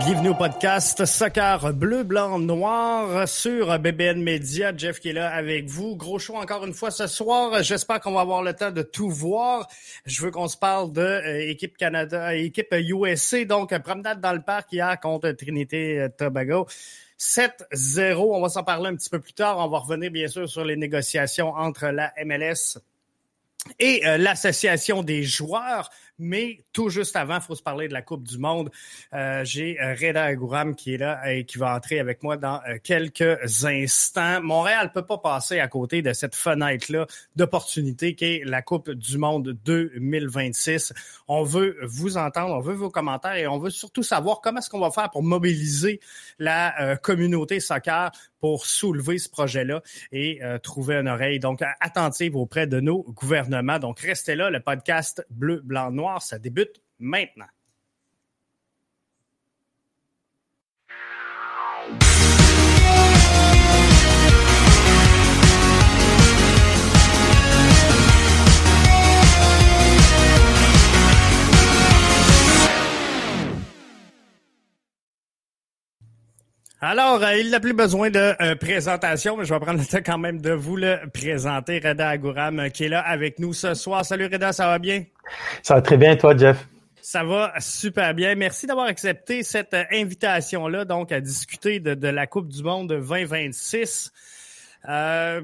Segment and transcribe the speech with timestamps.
[0.00, 4.74] Bienvenue au podcast Soccer Bleu, Blanc, Noir sur BBN Media.
[4.74, 5.94] Jeff qui est là avec vous.
[5.94, 7.62] Gros show encore une fois ce soir.
[7.62, 9.68] J'espère qu'on va avoir le temps de tout voir.
[10.06, 13.44] Je veux qu'on se parle de euh, équipe Canada, équipe USA.
[13.44, 16.66] Donc, promenade dans le parc hier contre Trinité Tobago.
[17.18, 18.16] 7-0.
[18.16, 19.58] On va s'en parler un petit peu plus tard.
[19.58, 22.78] On va revenir bien sûr sur les négociations entre la MLS
[23.78, 25.90] et euh, l'association des joueurs.
[26.20, 28.70] Mais tout juste avant, il faut se parler de la Coupe du Monde.
[29.14, 32.60] Euh, J'ai euh, Reda Agouram qui est là et qui va entrer avec moi dans
[32.68, 34.42] euh, quelques instants.
[34.42, 39.16] Montréal ne peut pas passer à côté de cette fenêtre-là d'opportunité qu'est la Coupe du
[39.16, 40.92] Monde 2026.
[41.26, 44.68] On veut vous entendre, on veut vos commentaires et on veut surtout savoir comment est-ce
[44.68, 46.00] qu'on va faire pour mobiliser
[46.38, 48.10] la communauté soccer
[48.40, 49.82] pour soulever ce projet-là
[50.12, 53.78] et trouver une oreille donc attentive auprès de nos gouvernements.
[53.78, 57.46] Donc restez là, le podcast Bleu, Blanc, Noir ça débute maintenant.
[76.82, 79.98] Alors, euh, il n'a plus besoin de euh, présentation, mais je vais prendre le temps
[80.04, 81.78] quand même de vous le présenter.
[81.78, 84.02] Reda Agouram euh, qui est là avec nous ce soir.
[84.02, 85.04] Salut Reda, ça va bien?
[85.62, 86.66] Ça va très bien, toi, Jeff?
[87.02, 88.34] Ça va super bien.
[88.34, 94.10] Merci d'avoir accepté cette invitation-là, donc à discuter de, de, la Coupe du Monde 2026.
[94.88, 95.42] Euh,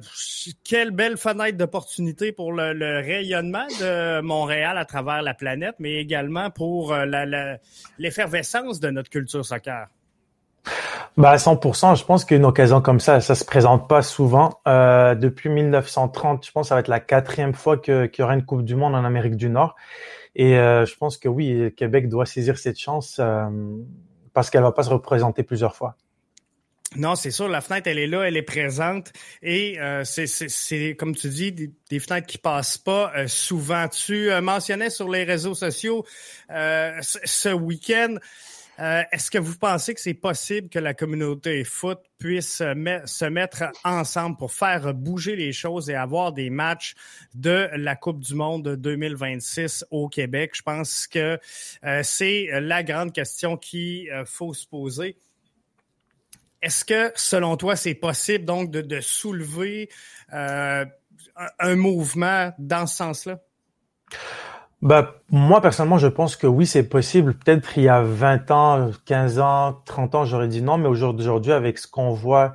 [0.65, 5.97] quelle belle fenêtre d'opportunité pour le, le, rayonnement de Montréal à travers la planète, mais
[5.97, 6.97] également pour
[7.99, 9.89] l'effervescence de notre culture soccer.
[11.17, 14.61] Bah à 100%, je pense qu'une occasion comme ça, ça se présente pas souvent.
[14.69, 18.35] Euh, depuis 1930, je pense que ça va être la quatrième fois qu'il y aura
[18.35, 19.77] une Coupe du Monde en Amérique du Nord.
[20.35, 23.49] Et euh, je pense que oui, Québec doit saisir cette chance euh,
[24.35, 25.97] parce qu'elle va pas se représenter plusieurs fois.
[26.95, 29.13] Non, c'est sûr, la fenêtre, elle est là, elle est présente.
[29.43, 33.89] Et euh, c'est, comme tu dis, des, des, fenêtres qui passent pas euh, souvent.
[33.89, 36.05] Tu euh, mentionnais sur les réseaux sociaux
[36.49, 38.17] ce week-end
[38.79, 43.65] euh, Est-ce que vous pensez que c'est possible que la communauté foot puisse se mettre
[43.85, 46.95] ensemble pour faire bouger les choses et avoir des matchs
[47.35, 50.53] de la Coupe du Monde 2026 au Québec?
[50.55, 51.39] Je pense que
[51.85, 55.17] euh, c'est la grande question qu'il euh, faut se poser.
[56.63, 59.89] Est-ce que, selon toi, c'est possible donc de, soulever
[60.33, 60.85] euh,
[61.59, 63.41] un mouvement dans ce sens-là?
[64.83, 67.35] Bah, moi, personnellement, je pense que oui, c'est possible.
[67.35, 71.53] Peut-être il y a 20 ans, 15 ans, 30 ans, j'aurais dit non, mais aujourd'hui,
[71.53, 72.53] avec ce qu'on voit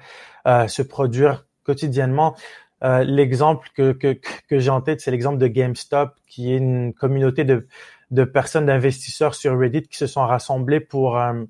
[0.47, 2.35] euh, se produire quotidiennement,
[2.83, 6.93] euh, l'exemple que, que, que j'ai en tête, c'est l'exemple de GameStop, qui est une
[6.93, 7.67] communauté de,
[8.11, 11.43] de personnes, d'investisseurs sur Reddit qui se sont rassemblés pour, euh,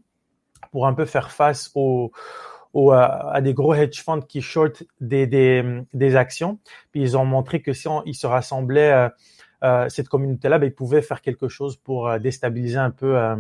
[0.72, 2.12] pour un peu faire face aux,
[2.74, 6.60] aux, à des gros hedge funds qui short des, des, des actions.
[6.92, 9.10] Puis ils ont montré que si on, ils se rassemblaient euh, euh,
[9.90, 13.36] cette communauté-là, ben, ils pouvaient faire quelque chose pour euh, déstabiliser un peu euh,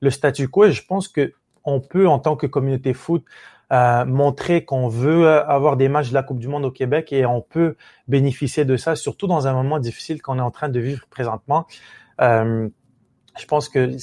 [0.00, 0.64] le statu quo.
[0.64, 1.32] Et je pense que
[1.64, 3.24] on peut, en tant que communauté foot,
[3.70, 7.40] montrer qu'on veut avoir des matchs de la Coupe du Monde au Québec et on
[7.40, 7.76] peut
[8.08, 11.66] bénéficier de ça, surtout dans un moment difficile qu'on est en train de vivre présentement.
[12.18, 12.70] je
[13.46, 13.94] pense que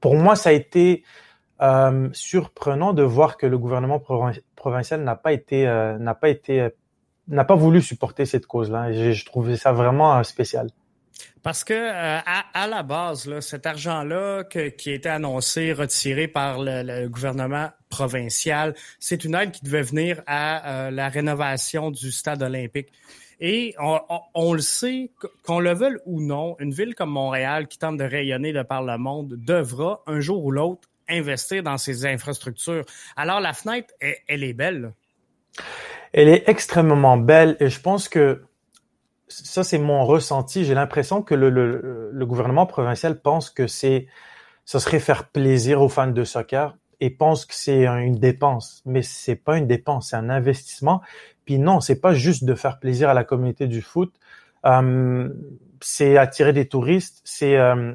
[0.00, 1.02] pour moi, ça a été
[1.60, 4.00] euh, surprenant de voir que le gouvernement
[4.56, 5.64] provincial n'a pas été
[5.98, 6.70] n'a pas été
[7.30, 8.92] n'a pas voulu supporter cette cause-là.
[8.92, 10.68] Je trouvais ça vraiment euh, spécial.
[11.42, 12.18] Parce que euh,
[12.54, 18.74] à, la base, là, cet argent-là qui a été annoncé, retiré par le, gouvernement provincial,
[18.98, 22.88] c'est une aide qui devait venir à euh, la rénovation du stade olympique.
[23.42, 23.74] Et
[24.34, 25.10] on, le sait,
[25.46, 28.82] qu'on le veuille ou non, une ville comme Montréal qui tente de rayonner de par
[28.82, 32.84] le monde devra un jour ou l'autre investir dans ces infrastructures.
[33.16, 33.94] Alors la fenêtre,
[34.28, 34.92] elle, est belle.
[36.12, 38.44] Elle est extrêmement belle et je pense que
[39.28, 40.64] ça, c'est mon ressenti.
[40.64, 44.08] J'ai l'impression que le, le, le, gouvernement provincial pense que c'est,
[44.64, 48.82] ça serait faire plaisir aux fans de soccer et pense que c'est une dépense.
[48.86, 51.00] Mais c'est pas une dépense, c'est un investissement.
[51.44, 54.12] Puis non, c'est pas juste de faire plaisir à la communauté du foot.
[54.66, 55.28] Euh,
[55.80, 57.94] c'est attirer des touristes, c'est euh,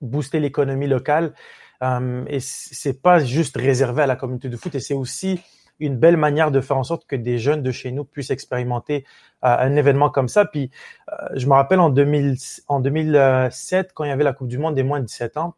[0.00, 1.34] booster l'économie locale.
[1.82, 4.74] Euh, et c'est pas juste réservé à la communauté du foot.
[4.74, 5.40] Et c'est aussi
[5.80, 9.04] une belle manière de faire en sorte que des jeunes de chez nous puissent expérimenter
[9.44, 10.44] euh, un événement comme ça.
[10.44, 10.70] Puis
[11.10, 12.36] euh, je me rappelle en, 2000,
[12.68, 15.54] en 2007, quand il y avait la Coupe du Monde des moins de 17 ans,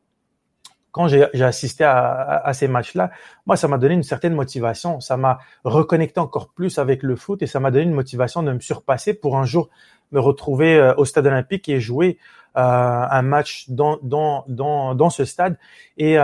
[0.91, 3.11] quand j'ai assisté à, ces matchs-là,
[3.47, 4.99] moi, ça m'a donné une certaine motivation.
[5.01, 8.53] Ça m'a reconnecté encore plus avec le foot et ça m'a donné une motivation de
[8.53, 9.69] me surpasser pour un jour
[10.11, 12.19] me retrouver euh, au stade olympique et jouer
[12.55, 15.57] un match dans, dans, dans, dans ce stade.
[15.99, 16.19] Et,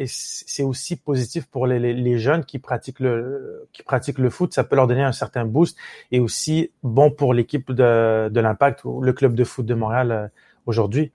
[0.00, 4.54] et c'est aussi positif pour les, jeunes qui pratiquent le qui pratiquent le foot.
[4.54, 5.76] Ça peut leur donner un certain boost
[6.10, 10.30] et aussi bon pour l'équipe de, de l'Impact ou le club de foot de Montréal
[10.64, 11.12] aujourd'hui.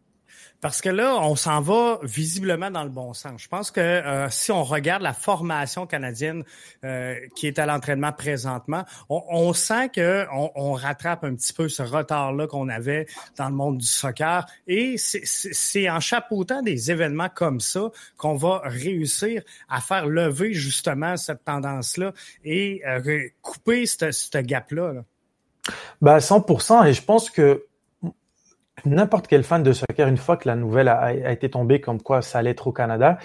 [0.65, 3.39] Parce que là, on s'en va visiblement dans le bon sens.
[3.39, 6.43] Je pense que euh, si on regarde la formation canadienne
[6.83, 11.83] euh, qui est à l'entraînement présentement, on, sent que on, rattrape un petit peu ce
[11.83, 13.05] retard-là qu'on avait
[13.37, 14.47] dans le monde du soccer.
[14.65, 21.15] Et c'est en chapeautant des événements comme ça qu'on va réussir à faire lever justement
[21.15, 22.11] cette tendance-là
[22.43, 24.93] et euh, couper ce gap-là.
[24.93, 25.01] Là.
[26.01, 26.87] Ben, 100%.
[26.87, 27.63] Et je pense que
[28.85, 32.21] n'importe quel fan de soccer, une fois que la nouvelle a, été tombée comme quoi
[32.21, 33.17] ça allait être au Canada,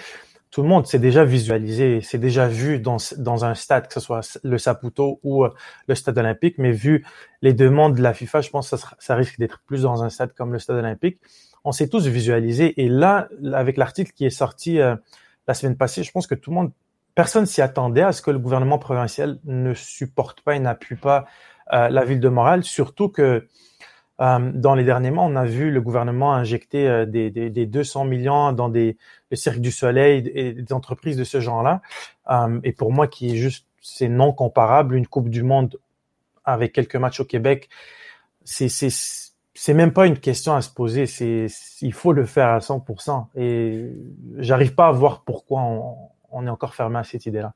[0.50, 4.00] tout le monde s'est déjà visualisé, s'est déjà vu dans, dans un stade, que ce
[4.00, 5.54] soit le Saputo ou euh,
[5.86, 7.04] le stade olympique, mais vu
[7.40, 10.32] les demandes de la FIFA, je pense que ça, risque d'être plus dans un stade
[10.32, 11.20] comme le stade olympique.
[11.64, 14.96] On s'est tous visualisé et là, avec l'article qui est sorti euh,
[15.46, 16.72] la semaine passée, je pense que tout le monde,
[17.14, 21.26] personne s'y attendait à ce que le gouvernement provincial ne supporte pas et n'appuie pas
[21.72, 23.46] euh, la ville de Montréal, surtout que
[24.20, 28.04] dans les derniers mois, on a vu le gouvernement injecter euh, des, des, des 200
[28.04, 28.98] millions dans des,
[29.30, 31.80] le Cirque du Soleil et des entreprises de ce genre-là.
[32.30, 35.78] Euh, et pour moi, qui est juste, c'est non comparable, une Coupe du Monde
[36.44, 37.70] avec quelques matchs au Québec,
[38.44, 38.90] c'est c'est
[39.54, 41.06] c'est même pas une question à se poser.
[41.06, 41.46] C'est
[41.80, 43.26] il faut le faire à 100%.
[43.36, 43.90] Et
[44.38, 45.96] j'arrive pas à voir pourquoi on,
[46.30, 47.52] on est encore fermé à cette idée-là.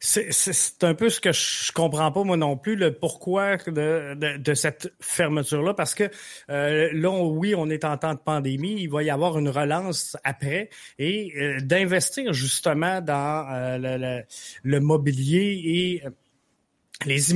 [0.00, 4.92] C'est un peu ce que je comprends pas moi non plus le pourquoi de, cette
[5.00, 6.10] fermeture là parce que
[6.50, 10.16] euh, là oui on est en temps de pandémie il va y avoir une relance
[10.24, 14.22] après et euh, d'investir justement dans euh, le,
[14.62, 16.02] le, mobilier et
[17.04, 17.32] les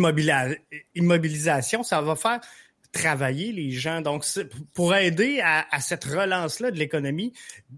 [0.94, 2.40] immobilisations ça va faire
[2.92, 4.02] travailler les gens.
[4.02, 4.24] Donc,
[4.74, 7.32] pour aider à, à cette relance-là de l'économie,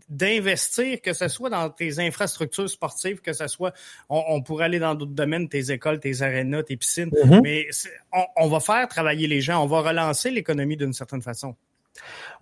[0.08, 3.72] d'investir, que ce soit dans tes infrastructures sportives, que ce soit,
[4.08, 7.40] on, pourrait aller dans d'autres domaines, tes écoles, tes arénas, tes piscines, mm-hmm.
[7.42, 7.68] mais
[8.12, 11.54] on, on, va faire travailler les gens, on va relancer l'économie d'une certaine façon.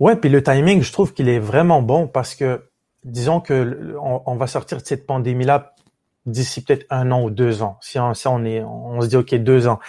[0.01, 2.63] Ouais, puis le timing, je trouve qu'il est vraiment bon parce que,
[3.05, 5.75] disons que on, on va sortir de cette pandémie-là
[6.25, 7.79] d'ici peut-être un an ou deux ans.
[7.83, 9.81] Si on, si on est, on se dit ok deux ans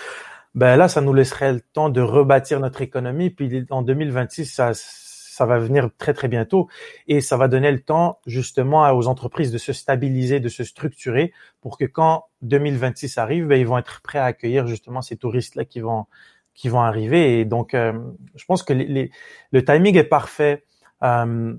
[0.56, 3.30] ben là, ça nous laisserait le temps de rebâtir notre économie.
[3.30, 6.68] Puis en 2026, ça, ça va venir très très bientôt
[7.08, 11.34] et ça va donner le temps justement aux entreprises de se stabiliser, de se structurer
[11.62, 15.56] pour que quand 2026 arrive, ben, ils vont être prêts à accueillir justement ces touristes
[15.56, 16.06] là qui vont
[16.54, 17.40] qui vont arriver.
[17.40, 17.94] Et donc, euh,
[18.36, 20.64] je pense que le timing est parfait.
[21.04, 21.56] Euh,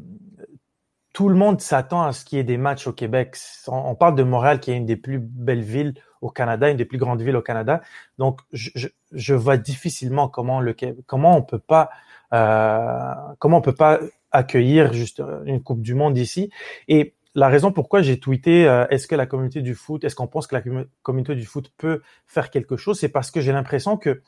[1.12, 3.36] tout le monde s'attend à ce qu'il y ait des matchs au Québec.
[3.68, 6.86] On, parle de Montréal, qui est une des plus belles villes au Canada, une des
[6.86, 7.82] plus grandes villes au Canada.
[8.18, 11.90] Donc, je, vois difficilement comment on peut pas
[12.32, 14.00] euh, comment on peut pas
[14.32, 16.50] accueillir juste une Coupe du Monde ici.
[16.88, 20.26] Et la raison pourquoi j'ai tweeté euh, est-ce que la communauté du foot, est-ce qu'on
[20.26, 20.62] pense que la
[21.02, 24.22] communauté du foot peut faire quelque chose, c'est parce que j'ai l'impression que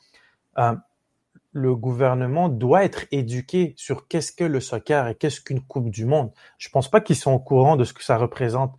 [0.59, 0.75] euh,
[1.51, 6.05] le gouvernement doit être éduqué sur qu'est-ce que le soccer et qu'est-ce qu'une Coupe du
[6.05, 6.31] Monde.
[6.59, 8.75] Je pense pas qu'ils sont au courant de ce que ça représente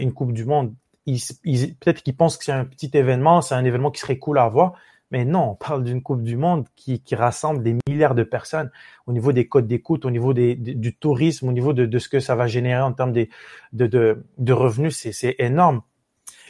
[0.00, 0.74] une Coupe du Monde
[1.14, 4.48] peut-être qu'ils pensent que c'est un petit événement, c'est un événement qui serait cool à
[4.48, 4.74] voir,
[5.10, 8.70] mais non, on parle d'une Coupe du Monde qui, rassemble des milliards de personnes
[9.06, 12.34] au niveau des codes d'écoute, au niveau du tourisme, au niveau de, ce que ça
[12.34, 15.82] va générer en termes de, revenus, c'est énorme.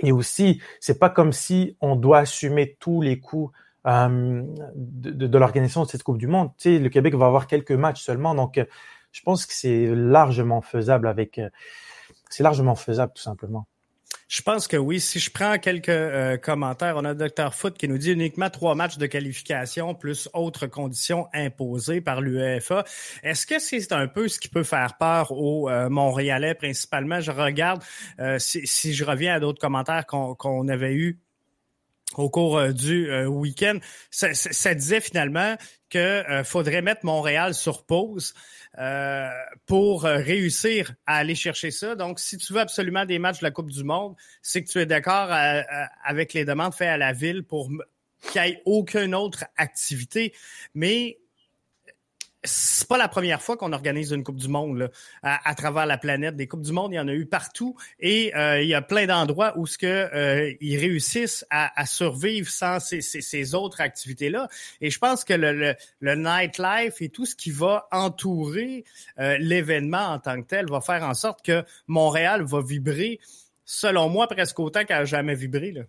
[0.03, 3.51] Et aussi, c'est pas comme si on doit assumer tous les coûts
[3.87, 4.43] euh,
[4.75, 6.51] de, l'organisation de cette Coupe du Monde.
[6.59, 8.65] Tu sais, le Québec va avoir quelques matchs seulement, donc euh,
[9.13, 11.07] je pense que c'est largement faisable.
[11.07, 11.49] Euh,
[12.29, 13.67] c'est largement faisable, tout simplement.
[14.29, 15.01] Je pense que oui.
[15.01, 18.75] Si je prends quelques euh, commentaires, on a Dr Foot qui nous dit uniquement trois
[18.75, 22.85] matchs de qualification plus autres conditions imposées par l'UEFA.
[23.23, 27.21] Est-ce que c'est un peu ce qui peut faire peur aux euh, Montréalais principalement?
[27.21, 27.83] Je regarde,
[28.21, 31.19] euh, si, je reviens à d'autres commentaires qu'on avait eus
[32.17, 33.79] au cours du week-end,
[34.11, 35.57] ça, ça, disait finalement
[35.91, 38.35] qu'il faudrait mettre Montréal sur pause.
[38.79, 39.29] Euh,
[39.67, 41.97] pour euh, réussir à aller chercher ça.
[41.97, 44.79] Donc, si tu veux absolument des matchs de la Coupe du Monde, c'est que tu
[44.79, 45.63] es d'accord euh,
[46.05, 47.71] avec les demandes faites à la ville pour
[48.31, 50.33] qu'il n'y ait aucune autre activité.
[50.75, 51.19] Mais
[52.45, 54.91] c'est pas la première fois qu'on organise une Coupe du Monde
[55.23, 56.37] à, travers la planète.
[56.37, 58.83] Des Coupes du Monde, il y en a eu partout et euh, il y a
[58.83, 64.49] plein d'endroits où ce que euh, ils réussissent à, survivre sans ces, autres activités-là.
[64.81, 68.85] Et je pense que le, le, nightlife et tout ce qui va entourer
[69.19, 73.19] euh, l'événement en tant que tel va faire en sorte que Montréal va vibrer,
[73.65, 75.73] selon moi, presque autant qu'elle a jamais vibré.
[75.73, 75.83] Là.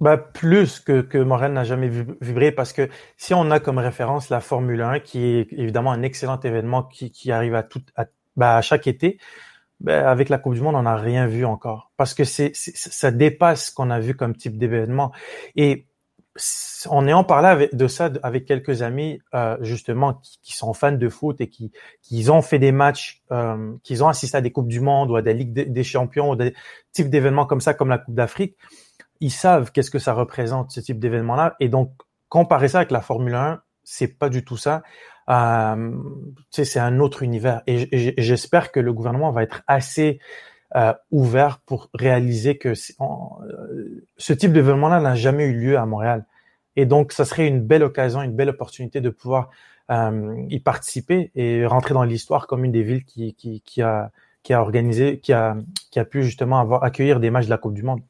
[0.00, 1.90] Bah, plus que, que Montréal n'a jamais
[2.22, 2.88] vibré parce que
[3.18, 7.10] si on a comme référence la Formule 1, qui est évidemment un excellent événement qui,
[7.10, 9.18] qui arrive à, tout, à, bah, à chaque été,
[9.78, 13.10] bah, avec la Coupe du Monde, on n'a rien vu encore parce que c'est, ça
[13.10, 15.12] dépasse ce qu'on a vu comme type d'événement.
[15.54, 15.86] Et
[16.88, 21.08] en ayant parlé de ça avec quelques amis euh, justement qui, qui, sont fans de
[21.08, 24.68] foot et qui, qui ont fait des matchs, euh, qui ont assisté à des coupes
[24.68, 26.54] du monde ou à des ligues des champions ou des
[26.92, 28.56] types d'événements comme ça, comme la Coupe d'Afrique,
[29.20, 31.56] ils savent qu'est-ce que ça représente ce type d'événement-là.
[31.60, 31.92] Et donc,
[32.28, 34.82] comparer ça avec la Formule 1, c'est pas du tout ça.
[35.28, 35.92] Euh,
[36.50, 37.62] c'est un autre univers.
[37.66, 40.20] Et j'espère que le gouvernement va être assez
[40.76, 46.24] euh, ouvert pour réaliser que euh, ce type d'événement-là n'a jamais eu lieu à Montréal.
[46.76, 49.50] Et donc, ça serait une belle occasion, une belle opportunité de pouvoir
[49.90, 54.12] euh, y participer et rentrer dans l'histoire comme une des villes qui, qui, qui, a,
[54.44, 55.56] qui a organisé, qui a,
[55.90, 58.02] qui a pu justement avoir, accueillir des matchs de la Coupe du Monde.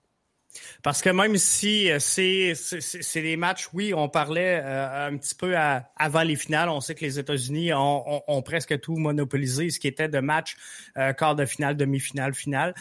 [0.83, 5.55] Parce que même si euh, c'est des matchs, oui, on parlait euh, un petit peu
[5.57, 6.69] avant les finales.
[6.69, 10.57] On sait que les États-Unis ont, presque tout monopolisé, ce qui était de matchs
[10.97, 12.75] euh, quart de finale, demi-finale, finale.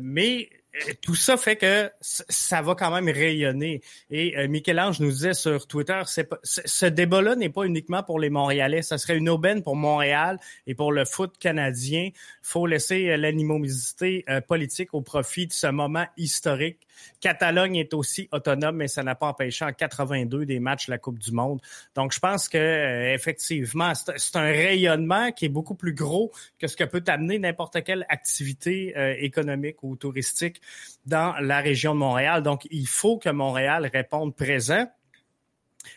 [0.00, 0.50] mais
[1.02, 3.82] tout ça fait que ça va quand même rayonner.
[4.10, 6.00] Et Michel-Ange nous disait sur Twitter,
[6.44, 10.38] ce débat-là n'est pas uniquement pour les Montréalais, ça serait une aubaine pour Montréal
[10.68, 12.10] et pour le foot canadien.
[12.40, 16.86] faut laisser l'animosité politique au profit de ce moment historique
[17.20, 20.98] Catalogne est aussi autonome, mais ça n'a pas empêché en 82 des matchs de la
[20.98, 21.60] Coupe du Monde.
[21.94, 26.66] Donc, je pense que euh, effectivement, c'est un rayonnement qui est beaucoup plus gros que
[26.66, 30.60] ce que peut amener n'importe quelle activité euh, économique ou touristique
[31.06, 32.42] dans la région de Montréal.
[32.42, 34.86] Donc, il faut que Montréal réponde présent.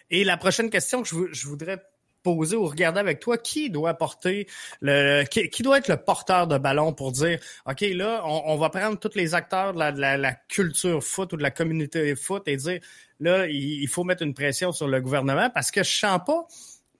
[0.10, 1.82] Et la prochaine question que je voudrais
[2.24, 4.48] poser ou regarder avec toi qui doit porter
[4.82, 8.98] le qui, doit être le porteur de ballon pour dire OK là on, va prendre
[8.98, 12.80] tous les acteurs de la, culture foot ou de la communauté foot et dire
[13.20, 16.48] là il, faut mettre une pression sur le gouvernement parce que je sens pas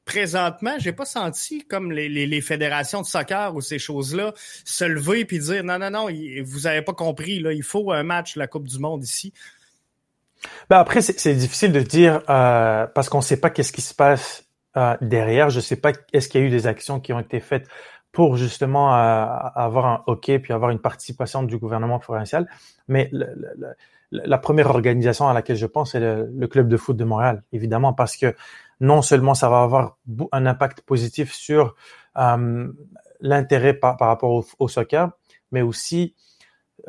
[0.06, 4.34] présentement, j'ai pas senti comme les, les, fédérations de soccer ou ces choses-là
[4.66, 6.08] se lever puis dire non non non,
[6.44, 9.34] vous avez pas compris là, il faut un match de la Coupe du monde ici.
[10.70, 14.43] Ben après, c'est difficile de dire euh, parce qu'on sait pas qu'est-ce qui se passe
[14.78, 15.50] euh, derrière.
[15.50, 17.68] Je sais pas, est-ce qu'il y a eu des actions qui ont été faites
[18.14, 19.26] pour justement euh,
[19.56, 22.48] avoir un hockey puis avoir une participation du gouvernement provincial.
[22.88, 23.12] Mais
[24.12, 27.92] la première organisation à laquelle je pense, c'est le, club de foot de Montréal, évidemment,
[27.92, 28.36] parce que
[28.80, 29.98] non seulement ça va avoir
[30.32, 31.76] un impact positif sur
[32.18, 32.72] euh,
[33.20, 35.10] l'intérêt par, par, rapport au, soccer,
[35.52, 36.14] mais aussi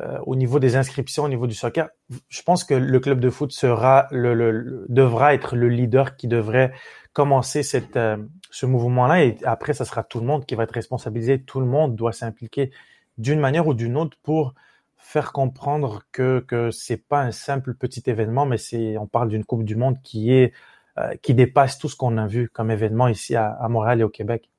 [0.01, 1.89] euh, au niveau des inscriptions, au niveau du soccer,
[2.29, 6.27] je pense que le club de foot sera le, le devra être le leader qui
[6.27, 6.73] devrait
[7.13, 8.17] commencer cette, euh,
[8.51, 11.43] ce mouvement-là et après, ça sera tout le monde qui va être responsabilisé.
[11.43, 12.73] Tout le monde doit s'impliquer
[13.19, 14.55] d'une manière ou d'une autre pour
[14.97, 19.45] faire comprendre que que c'est pas un simple petit événement, mais c'est on parle d'une
[19.45, 20.53] Coupe du Monde qui est
[20.99, 24.05] euh, qui dépasse tout ce qu'on a vu comme événement ici à, à Montréal et
[24.05, 24.51] au Québec.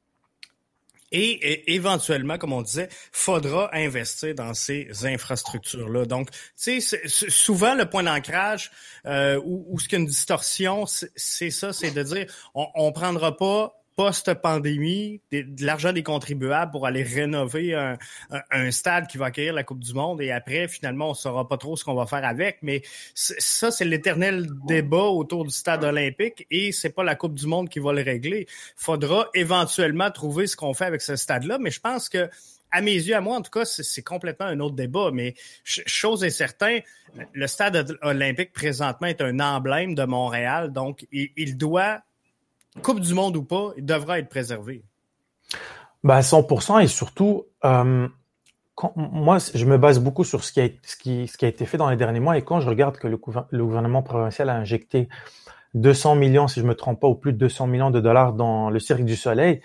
[1.11, 6.05] Et, éventuellement, comme on disait, faudra investir dans ces infrastructures-là.
[6.05, 8.71] Donc, tu sais, souvent le point d'ancrage
[9.05, 12.91] euh, ou, ce qu'il y a une distorsion, c'est ça, c'est de dire on, on
[12.91, 19.53] prendra pas post-pandémie de l'argent des contribuables pour aller rénover un, stade qui va accueillir
[19.53, 22.25] la Coupe du Monde et après, finalement, on saura pas trop ce qu'on va faire
[22.25, 22.57] avec.
[22.61, 22.81] Mais
[23.13, 27.69] ça, c'est l'éternel débat autour du stade olympique et c'est pas la Coupe du Monde
[27.69, 28.47] qui va le régler.
[28.75, 32.29] Faudra éventuellement trouver ce qu'on fait avec ce stade-là, mais je pense que
[32.71, 35.11] à mes yeux, à moi, en tout cas, c'est complètement un autre débat.
[35.13, 36.81] Mais chose est certaine,
[37.31, 42.01] le stade olympique présentement est un emblème de Montréal, donc il doit
[42.81, 44.83] Coupe du Monde ou pas, il devra être préservé.
[46.03, 48.07] Bah, 100% et surtout, euh,
[48.95, 52.37] moi, je me base beaucoup sur ce qui, a, été fait dans les derniers mois
[52.37, 55.09] et quand je regarde que le, gouvernement provincial a injecté
[55.73, 58.69] 200 millions, si je me trompe pas, ou plus de 200 millions de dollars dans
[58.69, 59.61] le Cirque du Soleil,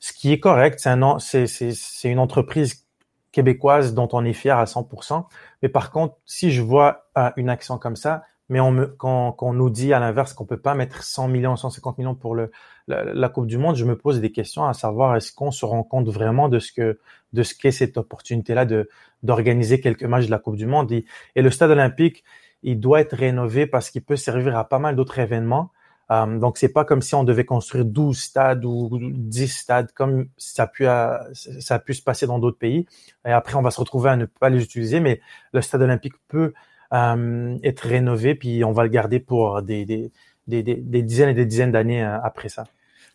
[0.00, 2.86] ce qui est correct, c'est c'est une entreprise
[3.32, 5.24] québécoise dont on est fier à 100%.
[5.62, 9.32] Mais par contre, si je vois euh, une action comme ça, mais on me, quand,
[9.32, 12.34] quand on nous dit à l'inverse qu'on peut pas mettre 100 millions, 150 millions pour
[12.34, 12.50] le,
[12.86, 15.82] la, Coupe du Monde, je me pose des questions à savoir est-ce qu'on se rend
[15.82, 16.98] compte vraiment de ce que
[17.34, 18.88] de ce qu'est cette opportunité-là de
[19.22, 20.92] d'organiser quelques matchs de la Coupe du Monde.
[20.92, 21.04] Et,
[21.36, 22.24] le stade olympique,
[22.62, 25.70] il doit être rénové parce qu'il peut servir à pas mal d'autres événements.
[26.10, 30.28] Euh, donc c'est pas comme si on devait construire 12 stades ou 10 stades comme
[30.38, 32.86] ça a pu ça a pu se passer dans d'autres pays.
[33.26, 35.20] Et après on va se retrouver à ne pas les utiliser, mais
[35.52, 36.52] le stade olympique peut euh,
[36.92, 40.10] être rénové puis on va le garder pour des, des,
[40.48, 42.64] des, des dizaines et des dizaines d'années euh, après ça.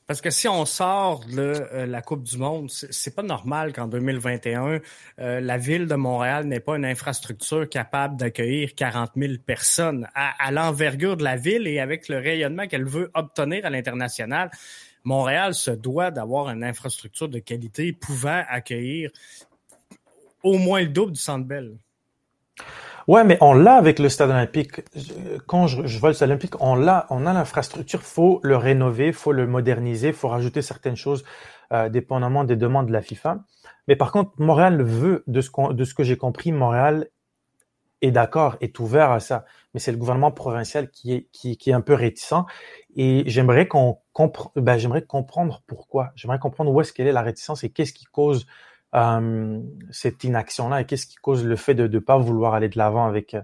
[0.06, 3.88] Parce que si on sort de euh, la Coupe du Monde, c'est pas normal qu'en
[3.88, 4.80] 2021,
[5.20, 10.51] euh, la ville de Montréal n'ait pas une infrastructure capable d'accueillir 40 000 personnes à,
[10.51, 14.51] l'envergure de la ville et avec le rayonnement qu'elle veut obtenir à l'international.
[15.06, 19.10] Montréal se doit d'avoir une infrastructure de qualité pouvant accueillir
[20.44, 21.77] au moins le double du Centre Bell.
[23.07, 24.81] Ouais, mais on l'a avec le stade olympique.
[25.45, 28.01] Quand je, vois le stade olympique, on l'a, on a l'infrastructure.
[28.01, 31.25] Faut le rénover, faut le moderniser, faut rajouter certaines choses,
[31.74, 33.39] euh, dépendamment des demandes de la FIFA.
[33.88, 37.07] Mais par contre, Montréal veut, de ce, de ce que j'ai compris, Montréal
[38.01, 39.45] est d'accord, est ouvert à ça.
[39.74, 42.45] Mais c'est le gouvernement provincial qui est, qui, qui est un peu réticent.
[42.95, 43.98] Et j'aimerais qu'on
[44.55, 46.12] ben, j'aimerais comprendre pourquoi.
[46.15, 48.45] J'aimerais comprendre où est-ce qu'elle est la réticence et qu'est-ce qui cause
[48.96, 49.60] euh,
[49.92, 53.06] cette inaction-là et qu'est-ce qui cause le fait de ne pas vouloir aller de l'avant
[53.06, 53.36] avec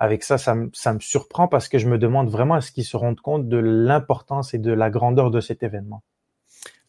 [0.00, 2.96] avec ça, ça, ça, me surprend parce que je me demande vraiment est-ce qu'ils se
[2.96, 6.02] rendent compte de l'importance et de la grandeur de cet événement?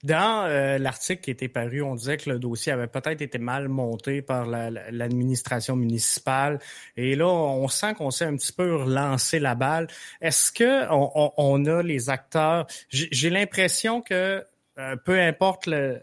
[0.03, 3.69] Dans euh, l'article qui était paru, on disait que le dossier avait peut-être été mal
[3.69, 6.59] monté par l'administration municipale.
[6.97, 9.87] Et là, on sent qu'on s'est un petit peu relancé la balle.
[10.19, 12.67] Est-ce que on, on, a les acteurs?
[12.89, 14.43] J'ai l'impression que
[14.77, 16.01] euh, peu importe le,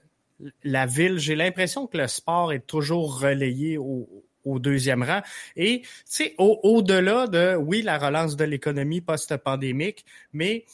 [0.63, 4.09] la ville, j'ai l'impression que le sport est toujours relayé au,
[4.45, 5.21] deuxième rang.
[5.55, 10.65] Et, tu sais, au-delà de, oui, la relance de l'économie post-pandémique, mais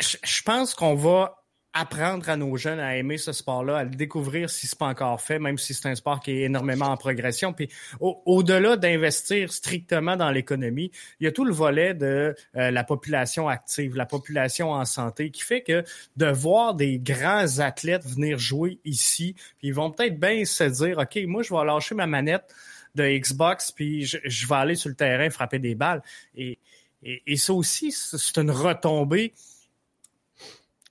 [0.00, 1.42] je pense qu'on va
[1.80, 5.20] apprendre à nos jeunes à aimer ce sport-là, à le découvrir si c'est pas encore
[5.20, 7.52] fait, même si c'est un sport qui est énormément en progression.
[7.52, 7.68] Puis
[8.00, 13.48] au-delà d'investir strictement dans l'économie, il y a tout le volet de euh, la population
[13.48, 15.84] active, la population en santé, qui fait que
[16.16, 20.98] de voir des grands athlètes venir jouer ici, puis ils vont peut-être bien se dire,
[20.98, 22.54] OK, moi, je vais lâcher ma manette
[22.94, 26.02] de Xbox, puis je, vais aller sur le terrain frapper des balles.
[26.34, 26.58] Et,
[27.02, 29.32] et ça aussi, c'est une retombée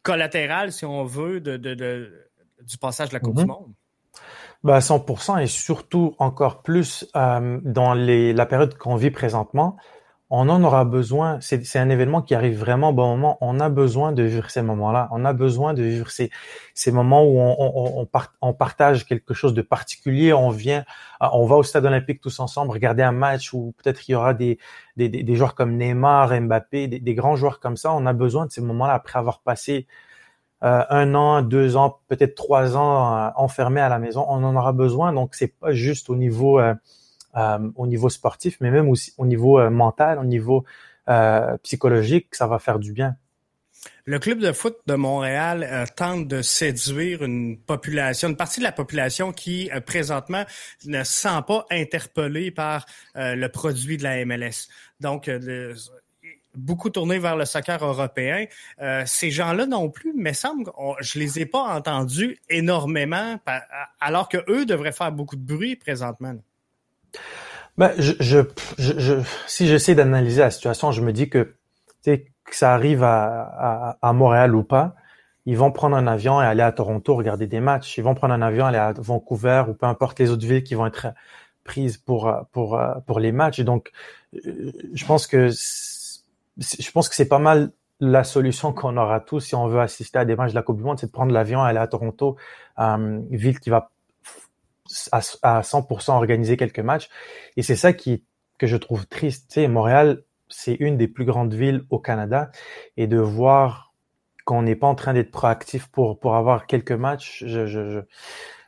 [0.08, 3.48] collatéral, si on veut, de, du passage de la Coupe du mhm.
[3.48, 3.74] Monde?
[4.64, 9.78] Ben 100% et surtout encore plus euh, dans les, la période qu'on vit présentement,
[10.30, 11.40] on en aura besoin.
[11.42, 13.38] C'est un événement qui arrive vraiment au bon moment.
[13.40, 15.08] On a besoin de vivre ces moments-là.
[15.12, 16.30] On a besoin de vivre ces,
[16.74, 17.56] ces moments où on,
[18.04, 18.08] on,
[18.42, 20.34] on, partage quelque chose de particulier.
[20.34, 20.84] On vient,
[21.22, 24.34] on va au stade olympique tous ensemble regarder un match où peut-être il y aura
[24.34, 24.60] des,
[24.98, 27.94] des, des, joueurs comme Neymar, Mbappé, des, des, grands joueurs comme ça.
[27.94, 29.88] On a besoin de ces moments-là après avoir passé
[30.64, 34.26] euh, un an, deux ans, peut-être trois ans euh, enfermés à la maison.
[34.28, 35.14] On en aura besoin.
[35.14, 36.74] Donc c'est pas juste au niveau euh,
[37.36, 40.64] euh, au niveau sportif, mais même aussi au niveau euh, mental, au niveau
[41.10, 43.16] euh, psychologique, ça va faire du bien.
[44.06, 48.72] Le club de foot de Montréal tente de séduire une population, une partie de la
[48.72, 50.46] population qui présentement
[50.86, 52.86] ne se sent pas interpellée par
[53.16, 54.68] le produit de la MLS.
[55.00, 55.30] Donc,
[56.56, 58.46] beaucoup tourné vers le soccer européen.
[59.06, 63.40] ces gens-là non plus, mais semble, que je les ai pas entendus énormément,
[64.00, 66.36] alors que eux devraient faire beaucoup de bruit présentement.
[67.78, 68.40] Ben, je, je,
[68.78, 69.16] je,
[69.46, 71.54] si j'essaie d'analyser la situation, je me dis que,
[72.04, 72.20] que
[72.52, 74.96] ça arrive à, à, à, Montréal ou pas,
[75.46, 77.98] ils vont prendre un avion et aller à Toronto regarder des matchs.
[77.98, 80.76] Ils vont prendre un avion aller à Vancouver ou peu importe les autres villes qui
[80.76, 81.08] vont être
[81.64, 83.62] prises pour pour pour les matchs.
[83.62, 83.92] Donc,
[84.34, 89.56] je pense que je pense que c'est pas mal la solution qu'on aura tous si
[89.56, 91.66] on veut assister à des matchs de la Coupe du Monde, c'est de prendre l'avion
[91.66, 92.38] et aller à Toronto,
[92.80, 93.90] euh, ville qui va
[95.12, 97.10] à, à 100% organiser quelques matchs.
[97.56, 98.24] Et c'est ça qui
[98.58, 99.50] que je trouve triste.
[99.50, 102.52] Tu sais, Montréal, c'est une des plus grandes villes au Canada,
[102.96, 103.94] et de voir
[104.46, 108.00] qu'on n'est pas en train d'être proactif pour pour avoir quelques matchs, je, je, je,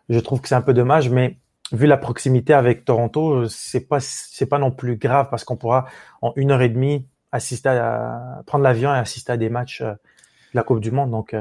[0.10, 1.40] je trouve que c'est un peu dommage, mais
[1.72, 5.86] vu la proximité avec Toronto, c'est pas c'est pas non plus grave parce qu'on pourra
[6.22, 9.92] en une heure et demie assister à prendre l'avion et assister à des matchs euh,
[9.92, 11.12] de la Coupe du Monde.
[11.12, 11.36] Donc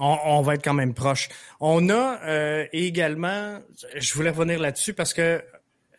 [0.00, 1.28] euh, On, va être quand même proche.
[1.60, 3.60] On a euh, également,
[3.96, 5.42] je voulais revenir là-dessus parce que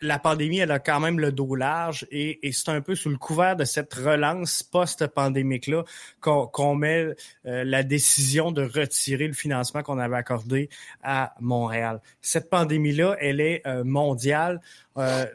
[0.00, 3.16] la pandémie, elle a quand même le dos large et, c'est un peu sous le
[3.16, 5.84] couvert de cette relance post-pandémique-là
[6.20, 7.14] qu'on met
[7.46, 10.68] euh, la décision de retirer le financement qu'on avait accordé
[11.02, 12.00] à Montréal.
[12.20, 14.60] Cette pandémie-là, elle est euh, mondiale.
[14.96, 15.26] Euh,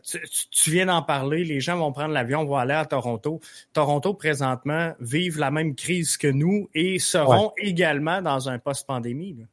[0.51, 3.39] tu, viens d'en parler, les gens vont prendre l'avion, vont aller à Toronto.
[3.73, 9.45] Toronto, présentement, vivent la même crise que nous et seront également dans un post-pandémie.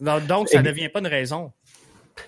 [0.00, 1.52] Donc, ça ne devient pas une raison.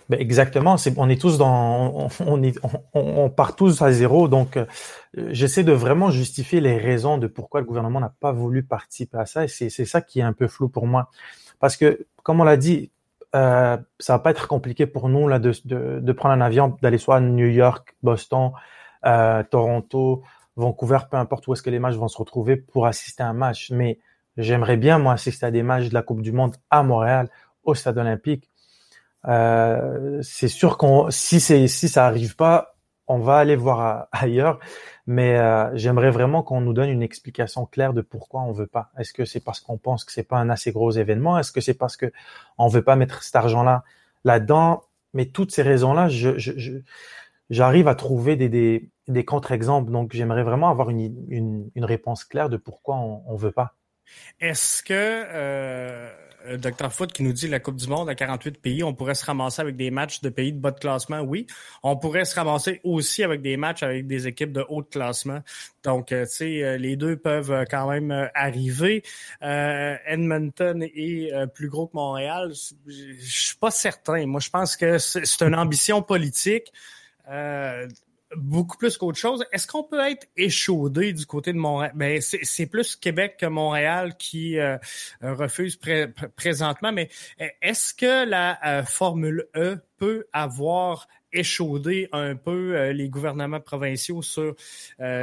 [0.08, 2.58] Ben exactement, c'est, on est tous dans, on, est,
[2.94, 4.28] on, part tous à zéro.
[4.28, 4.66] Donc, euh,
[5.14, 9.26] j'essaie de vraiment justifier les raisons de pourquoi le gouvernement n'a pas voulu participer à
[9.26, 9.44] ça.
[9.44, 11.10] Et c'est ça qui est un peu flou pour moi,
[11.60, 12.90] parce que, comme on l'a dit,
[13.34, 16.76] euh, ça va pas être compliqué pour nous là de, de, de prendre un avion,
[16.80, 18.52] d'aller soit à New York, Boston,
[19.04, 20.22] euh, Toronto,
[20.56, 23.34] Vancouver, peu importe où est-ce que les matchs vont se retrouver pour assister à un
[23.34, 23.70] match.
[23.70, 23.98] Mais
[24.36, 27.28] j'aimerais bien moi assister à des matchs de la Coupe du Monde à Montréal,
[27.64, 28.50] au Stade Olympique
[29.26, 32.76] euh, c'est sûr qu'on si c'est si ça arrive pas,
[33.06, 34.58] on va aller voir ailleurs.
[35.06, 38.90] Mais euh, j'aimerais vraiment qu'on nous donne une explication claire de pourquoi on veut pas.
[38.98, 41.38] Est-ce que c'est parce qu'on pense que c'est pas un assez gros événement?
[41.38, 42.12] Est-ce que c'est parce que
[42.58, 43.84] on veut pas mettre cet argent-là
[44.24, 44.82] là-dedans?
[45.14, 46.80] Mais toutes ces raisons-là, je, je,
[47.48, 49.90] j'arrive à trouver des, des, des contre-exemples.
[49.90, 53.74] Donc j'aimerais vraiment avoir une, une, une, réponse claire de pourquoi on, veut pas.
[54.40, 56.10] Est-ce que euh,
[56.56, 59.24] Dr Foot qui nous dit la Coupe du Monde à 48 pays, on pourrait se
[59.24, 61.46] ramasser avec des matchs de pays de bas de classement, oui.
[61.82, 65.40] On pourrait se ramasser aussi avec des matchs avec des équipes de haut de classement.
[65.82, 69.02] Donc, euh, tu sais, euh, les deux peuvent quand même arriver.
[69.40, 72.52] Edmonton est plus gros que Montréal.
[72.86, 74.26] Je suis pas certain.
[74.26, 76.72] Moi, je pense que c'est une ambition politique
[78.36, 79.44] beaucoup plus qu'autre chose.
[79.52, 81.92] Est-ce qu'on peut être échaudé du côté de Montréal?
[81.94, 84.76] Ben, c'est plus Québec que Montréal qui euh,
[85.22, 85.78] refuse
[86.36, 87.08] présentement, mais
[87.62, 94.22] est-ce que la euh, Formule E peut avoir échaudé un peu euh, les gouvernements provinciaux
[94.22, 94.54] sur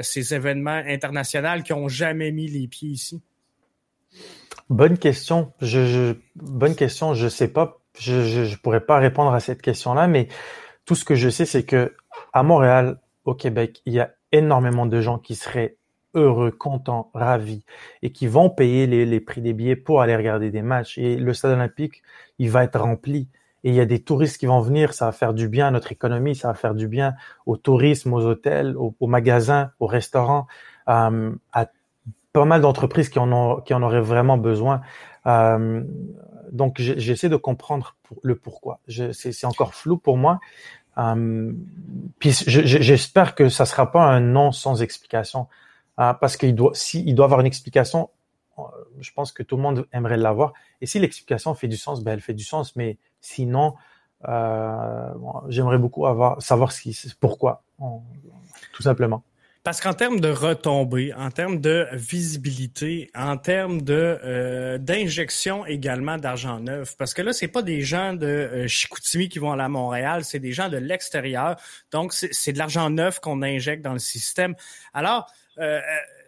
[0.02, 3.22] ces événements internationaux qui ont jamais mis les pieds ici?
[4.70, 5.54] Bonne question.
[5.62, 7.14] Je, bonne question.
[7.14, 7.82] Je sais pas.
[8.00, 10.28] Je, je pourrais pas répondre à cette question-là, mais
[10.86, 11.94] tout ce que je sais, c'est que
[12.36, 15.78] à Montréal, au Québec, il y a énormément de gens qui seraient
[16.14, 17.64] heureux, contents, ravis
[18.02, 20.98] et qui vont payer les, prix des billets pour aller regarder des matchs.
[20.98, 22.04] Et le stade olympique,
[22.38, 23.30] il va être rempli.
[23.64, 25.72] Et il y a des touristes qui vont venir, ça va faire du bien à
[25.72, 30.46] notre économie, ça va faire du bien au tourisme, aux hôtels, aux, magasins, aux restaurants,
[30.90, 31.68] euh, à
[32.34, 34.82] pas mal d'entreprises qui en auraient vraiment besoin.
[35.26, 35.84] Euh,
[36.52, 38.80] donc j'essaie de comprendre le pourquoi.
[38.88, 40.40] C'est encore flou pour moi,
[42.20, 45.48] puis j'espère que ça sera pas un non sans explication,
[46.00, 48.10] euh, parce qu'il doit, si il doit avoir une explication,
[48.58, 48.64] euh,
[49.00, 50.54] je pense que tout le monde aimerait l'avoir.
[50.82, 52.76] Et si l'explication fait du sens, ben elle fait du sens.
[52.76, 53.76] Mais sinon,
[54.28, 55.14] euh,
[55.48, 57.64] j'aimerais beaucoup avoir savoir ce qui, pourquoi,
[58.74, 59.24] tout simplement.
[59.66, 66.20] Parce qu'en termes de retombées, en termes de visibilité, en termes de euh, d'injection également
[66.20, 69.64] d'argent neuf, parce que là, c'est pas des gens de euh, Chicoutimi qui vont aller
[69.64, 71.56] à Montréal, c'est des gens de l'extérieur.
[71.90, 74.54] Donc, c'est de l'argent neuf qu'on injecte dans le système.
[74.94, 75.26] Alors,
[75.58, 75.82] euh,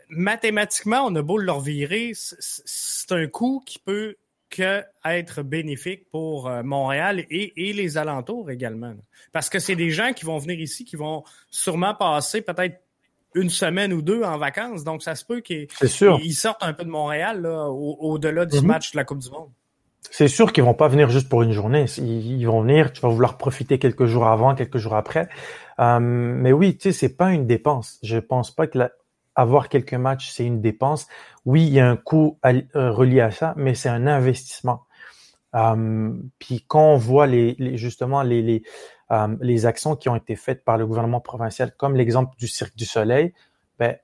[0.10, 4.15] mathématiquement, on a beau le revirer, c'est un coût qui peut
[4.50, 8.95] que être bénéfique pour Montréal et, et, les alentours également.
[9.32, 12.80] Parce que c'est des gens qui vont venir ici, qui vont sûrement passer peut-être
[13.36, 14.84] une semaine ou deux en vacances.
[14.84, 15.68] Donc, ça se peut qu'ils
[16.34, 18.66] sortent un peu de Montréal au-delà du mhm.
[18.66, 19.50] match de la Coupe du Monde.
[20.10, 21.86] C'est sûr qu'ils vont pas venir juste pour une journée.
[21.98, 25.28] Ils, vont venir, tu vas vouloir profiter quelques jours avant, quelques jours après.
[25.80, 28.00] Euh, mais oui, tu sais, c'est pas une dépense.
[28.04, 28.80] Je pense pas que
[29.36, 31.08] avoir quelques matchs, c'est une dépense.
[31.46, 34.86] Oui, il y a un coût euh, relié à ça, mais c'est un investissement.
[35.56, 38.63] Euh, puis quand on voit les, justement les, les,
[39.12, 42.76] euh, les actions qui ont été faites par le gouvernement provincial, comme l'exemple du Cirque
[42.76, 43.34] du Soleil,
[43.80, 43.96] ben,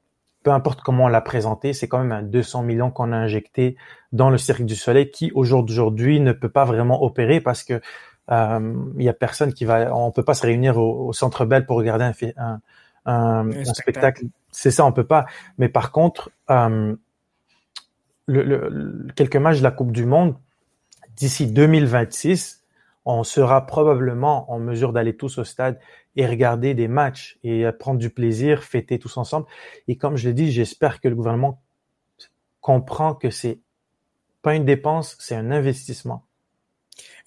[0.44, 3.78] peu importe comment on l'a présenté, c'est quand même un 200 millions qu'on a injecté
[4.12, 7.82] dans le Cirque du Soleil qui aujourd'hui ne peut pas vraiment opérer parce que
[8.32, 11.66] euh, il y a personne qui va, on peut pas se réunir au, Centre Bell
[11.66, 12.14] pour regarder un,
[13.06, 14.26] un, un, spectacle.
[14.52, 15.26] C'est ça, on peut pas.
[15.58, 16.96] Mais par contre, euh,
[18.26, 20.36] le, le, quelques matchs de la Coupe du Monde
[21.16, 22.63] d'ici 2026,
[23.06, 25.80] on sera probablement en mesure d'aller tous au stade
[26.16, 29.46] et regarder des matchs et prendre du plaisir, fêter tous ensemble.
[29.88, 31.62] Et comme je l'ai dit, j'espère que le gouvernement
[32.62, 33.60] comprend que c'est
[34.42, 36.26] pas une dépense, c'est un investissement.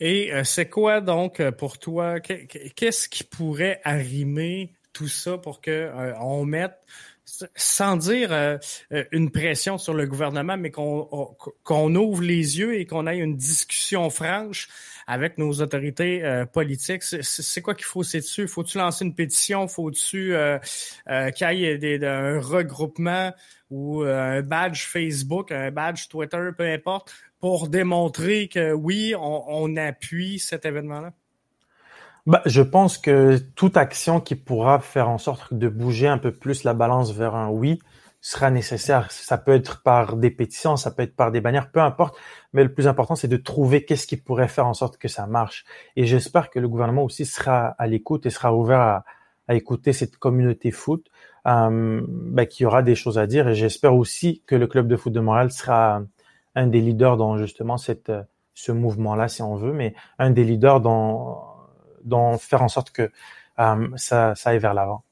[0.00, 5.60] Et euh, c'est quoi donc euh, pour toi, qu'est-ce qui pourrait arrimer tout ça pour
[5.60, 6.78] que euh, on mette
[7.26, 8.56] sans dire euh,
[8.92, 13.18] euh, une pression sur le gouvernement, mais qu'on qu'on ouvre les yeux et qu'on ait
[13.18, 14.68] une discussion franche
[15.06, 17.02] avec nos autorités euh, politiques.
[17.02, 18.48] C'est quoi qu'il faut c'est dessus?
[18.48, 19.68] Faut-tu lancer une pétition?
[19.68, 20.58] Faut-tu euh,
[21.34, 23.32] qu'il y ait des, un regroupement
[23.70, 29.76] ou un badge Facebook, un badge Twitter, peu importe, pour démontrer que oui, on, on
[29.76, 31.12] appuie cet événement-là?
[32.26, 36.32] Bah, je pense que toute action qui pourra faire en sorte de bouger un peu
[36.32, 37.78] plus la balance vers un oui
[38.20, 39.12] sera nécessaire.
[39.12, 42.16] Ça peut être par des pétitions, ça peut être par des bannières, peu importe.
[42.52, 45.28] Mais le plus important, c'est de trouver qu'est-ce qui pourrait faire en sorte que ça
[45.28, 45.64] marche.
[45.94, 49.04] Et j'espère que le gouvernement aussi sera à l'écoute et sera ouvert à,
[49.54, 51.06] écouter cette communauté foot,
[51.46, 53.46] euh, ben, qui aura des choses à dire.
[53.46, 56.02] Et j'espère aussi que le club de foot de Montréal sera
[56.56, 58.10] un des leaders dans justement cette,
[58.54, 61.55] ce mouvement-là, si on veut, mais un des leaders dans
[62.06, 63.10] donc faire en sorte que
[63.58, 65.02] euh, ça, ça aille vers l'avant.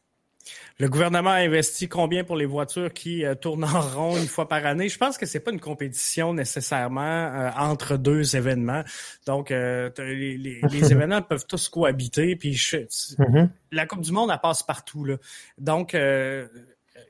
[0.78, 4.48] Le gouvernement a investi combien pour les voitures qui euh, tournent en rond une fois
[4.48, 4.88] par année?
[4.88, 8.82] Je pense que c'est pas une compétition nécessairement euh, entre deux événements.
[9.24, 9.90] Donc, les,
[10.36, 10.60] les,
[10.92, 12.36] événements peuvent tous cohabiter.
[12.36, 13.48] Puis mm-hmm.
[13.70, 15.04] la Coupe du Monde, elle passe partout.
[15.04, 15.16] Là.
[15.58, 15.94] Donc,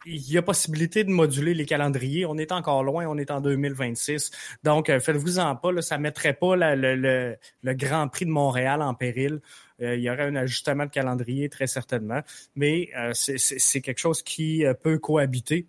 [0.06, 2.26] il y a possibilité de moduler les calendriers.
[2.26, 4.30] On est encore loin, on est en 2026.
[4.62, 8.92] Donc, faites-vous-en pas, là, ça mettrait pas le, le, le, Grand Prix de Montréal en
[8.92, 9.40] péril.
[9.82, 12.20] Euh, il y aurait un ajustement de calendrier très certainement,
[12.54, 15.66] mais euh, c'est quelque chose qui euh, peut cohabiter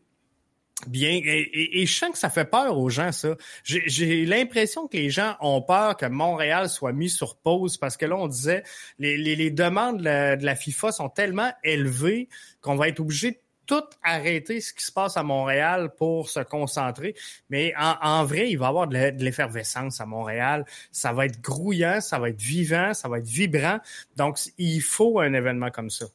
[0.88, 1.22] bien.
[1.24, 3.36] Et, et, je sens que ça fait peur aux gens, ça.
[3.63, 8.06] J'ai l'impression que les gens ont peur que Montréal soit mis sur pause parce que
[8.06, 8.63] là, on disait
[9.00, 12.30] les, les, les demandes de la, de la, FIFA sont tellement élevées
[12.62, 16.39] qu'on va être obligé de tout arrêter ce qui se passe à Montréal pour se
[16.39, 17.15] concentrer.
[17.49, 20.65] Mais en, vrai, il va y avoir de l'effervescence à Montréal.
[20.91, 23.80] Ça va être grouillant, ça va être vivant, ça va être vibrant.
[24.17, 26.06] Donc, il faut un événement comme ça.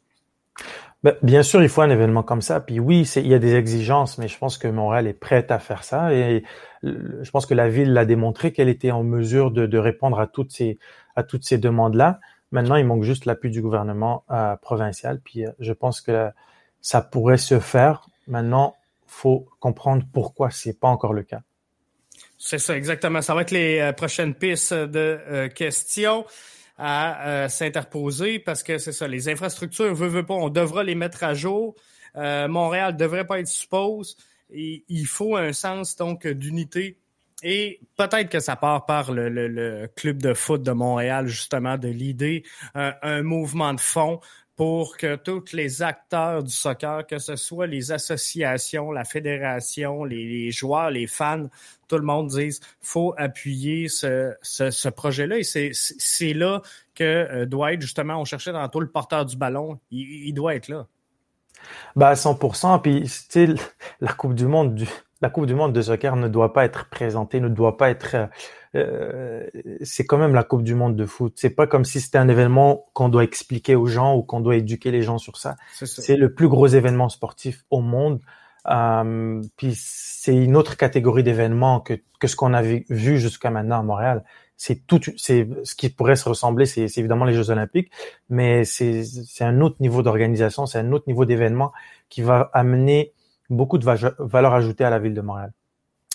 [1.02, 2.60] Ben, bien sûr, il faut un événement comme ça.
[2.60, 5.58] Puis oui, il y a des exigences, mais je pense que Montréal est prête à
[5.58, 6.12] faire ça.
[6.12, 6.44] Et
[6.82, 10.52] je pense que la ville l'a démontré qu'elle était en mesure de, répondre à toutes
[10.52, 10.78] ces,
[11.16, 12.20] à toutes ces demandes-là.
[12.52, 15.20] Maintenant, il manque juste l'appui du gouvernement euh, provincial.
[15.24, 16.30] Puis euh, je pense que
[16.80, 18.06] ça pourrait se faire.
[18.26, 18.74] Maintenant,
[19.06, 21.42] faut comprendre pourquoi c'est pas encore le cas.
[22.38, 23.20] C'est ça, exactement.
[23.20, 26.24] Ça va être les euh, prochaines pistes de euh, questions
[26.78, 30.94] à euh, s'interposer parce que c'est ça, les infrastructures, veut, veut pas, on devra les
[30.94, 31.74] mettre à jour.
[32.16, 34.16] Montréal devrait pas être suppose.
[34.52, 36.98] Et il faut un sens donc d'unité
[37.44, 41.86] et peut-être que ça part par le, le, club de foot de Montréal, justement, de
[41.86, 42.42] l'idée,
[42.74, 44.20] un mouvement de fond
[44.60, 50.50] pour que tous les acteurs du soccer, que ce soit les associations, la fédération, les,
[50.50, 51.46] joueurs, les fans,
[51.88, 55.38] tout le monde dise faut appuyer ce, projet-là.
[55.38, 56.60] Et c'est là
[56.94, 60.54] que euh, doit être justement, on cherchait dans tout le porteur du ballon, il, doit
[60.54, 60.86] être là.
[61.96, 62.82] Bah à 100%.
[62.82, 63.10] Puis,
[64.02, 64.86] la Coupe du Monde du,
[65.22, 68.28] la Coupe du Monde de soccer ne doit pas être présentée, ne doit pas être
[68.76, 69.46] euh,
[69.82, 71.32] c'est quand même la Coupe du Monde de foot.
[71.36, 74.56] C'est pas comme si c'était un événement qu'on doit expliquer aux gens ou qu'on doit
[74.56, 75.56] éduquer les gens sur ça.
[75.72, 78.20] C'est le plus gros événement sportif au monde.
[78.68, 83.80] Euh, puis c'est une autre catégorie d'événements que, que ce qu'on a vu, jusqu'à maintenant
[83.80, 84.24] à Montréal.
[84.56, 87.90] C'est tout, c'est ce qui pourrait se ressembler, c'est évidemment les Jeux Olympiques,
[88.28, 89.02] mais c'est
[89.40, 91.72] un autre niveau d'organisation, c'est un autre niveau d'événement
[92.10, 93.14] qui va amener
[93.48, 93.86] beaucoup de
[94.18, 95.52] valeur ajoutée à la ville de Montréal.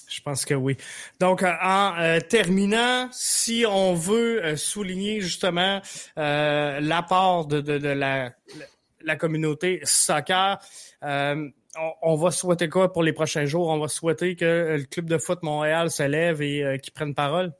[0.07, 0.77] Je pense que oui.
[1.19, 5.81] Donc, euh, en euh, terminant, si on veut euh, souligner justement
[6.15, 10.59] l'apport de, la, communauté soccer,
[11.01, 13.67] on, va souhaiter quoi pour les prochains jours?
[13.67, 17.51] On va souhaiter que le club de foot Montréal se lève et qu'il prenne parole?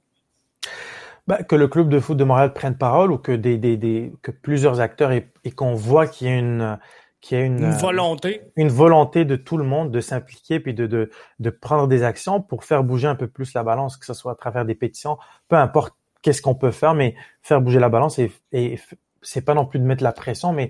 [1.28, 4.80] Ben, que le club de foot de Montréal prenne parole ou que des que plusieurs
[4.80, 6.78] acteurs et, et qu'on voit qu'il y a une
[7.26, 8.42] qu'il y a une, une, volonté.
[8.56, 11.10] une volonté de tout le monde de s'impliquer puis de, de,
[11.40, 14.34] de prendre des actions pour faire bouger un peu plus la balance, que ce soit
[14.34, 18.20] à travers des pétitions, peu importe qu'est-ce qu'on peut faire, mais faire bouger la balance
[18.20, 18.80] et, et
[19.24, 20.70] c'est pas non plus de mettre la pression, mais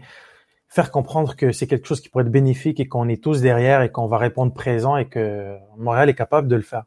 [0.70, 3.82] faire comprendre que c'est quelque chose qui pourrait être bénéfique et qu'on est tous derrière
[3.82, 6.84] et qu'on va répondre présent et que Montréal est capable de le faire.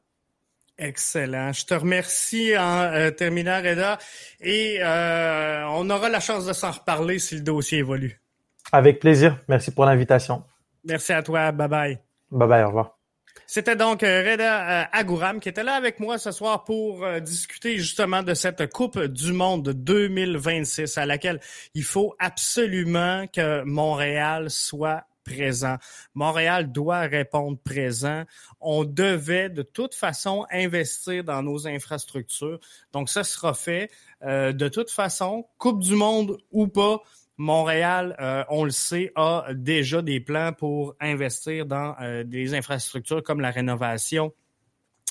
[0.78, 1.52] Excellent.
[1.52, 3.98] Je te remercie en euh, terminant, Reda.
[4.40, 8.22] Et euh, on aura la chance de s'en reparler si le dossier évolue.
[8.72, 9.38] Avec plaisir.
[9.48, 10.44] Merci pour l'invitation.
[10.84, 11.52] Merci à toi.
[11.52, 11.98] Bye bye.
[12.30, 12.62] Bye bye.
[12.64, 12.98] Au revoir.
[13.50, 17.18] C'était donc euh, Reda euh, Agouram qui était là avec moi ce soir pour euh,
[17.18, 21.40] discuter justement de cette Coupe du Monde 2026 à laquelle
[21.72, 25.76] il faut absolument que Montréal soit présent.
[26.14, 28.24] Montréal doit répondre présent.
[28.60, 32.60] On devait de toute façon investir dans nos infrastructures.
[32.92, 33.90] Donc ça sera fait.
[34.22, 37.02] de toute façon, Coupe du Monde ou pas,
[37.38, 43.22] Montréal, euh, on le sait, a déjà des plans pour investir dans euh, des infrastructures
[43.22, 44.34] comme la rénovation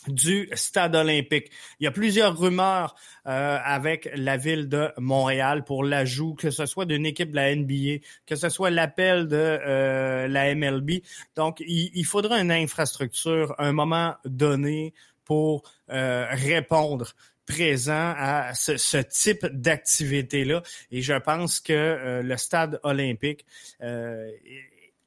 [0.09, 1.49] du stade olympique.
[1.79, 2.95] Il y a plusieurs rumeurs
[3.27, 7.55] euh, avec la ville de Montréal pour l'ajout, que ce soit d'une équipe de la
[7.55, 11.01] NBA, que ce soit l'appel de la MLB.
[11.35, 14.93] Donc, il, il, faudra une infrastructure à un moment donné
[15.25, 17.13] pour répondre
[17.47, 20.61] présent à ce, type d'activité-là.
[20.91, 23.45] Et je pense que euh, le stade olympique
[23.81, 24.29] euh,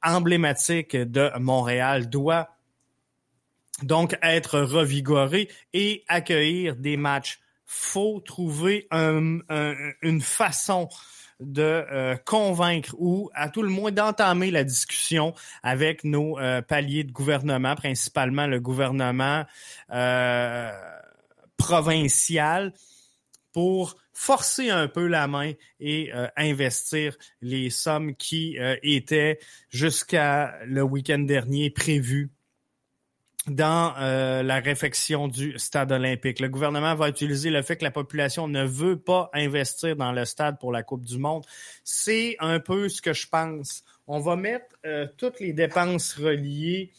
[0.03, 2.49] emblématique de Montréal doit
[3.83, 7.39] donc être revigoré et accueillir des matchs.
[7.65, 10.89] Faut trouver une façon
[11.39, 17.11] de euh, convaincre ou à tout le moins d'entamer la discussion avec nos paliers de
[17.11, 19.45] gouvernement, principalement le gouvernement
[21.61, 22.73] provincial
[23.53, 30.59] pour forcer un peu la main et euh, investir les sommes qui euh, étaient jusqu'à
[30.65, 32.29] le week-end dernier prévues
[33.47, 36.39] dans euh, la réfection du stade olympique.
[36.39, 40.25] Le gouvernement va utiliser le fait que la population ne veut pas investir dans le
[40.25, 41.43] stade pour la Coupe du Monde.
[41.83, 43.83] C'est un peu ce que je pense.
[44.05, 44.75] On va mettre
[45.17, 46.91] toutes les dépenses reliées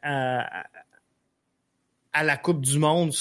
[0.00, 0.64] à
[2.14, 3.12] la Coupe du Monde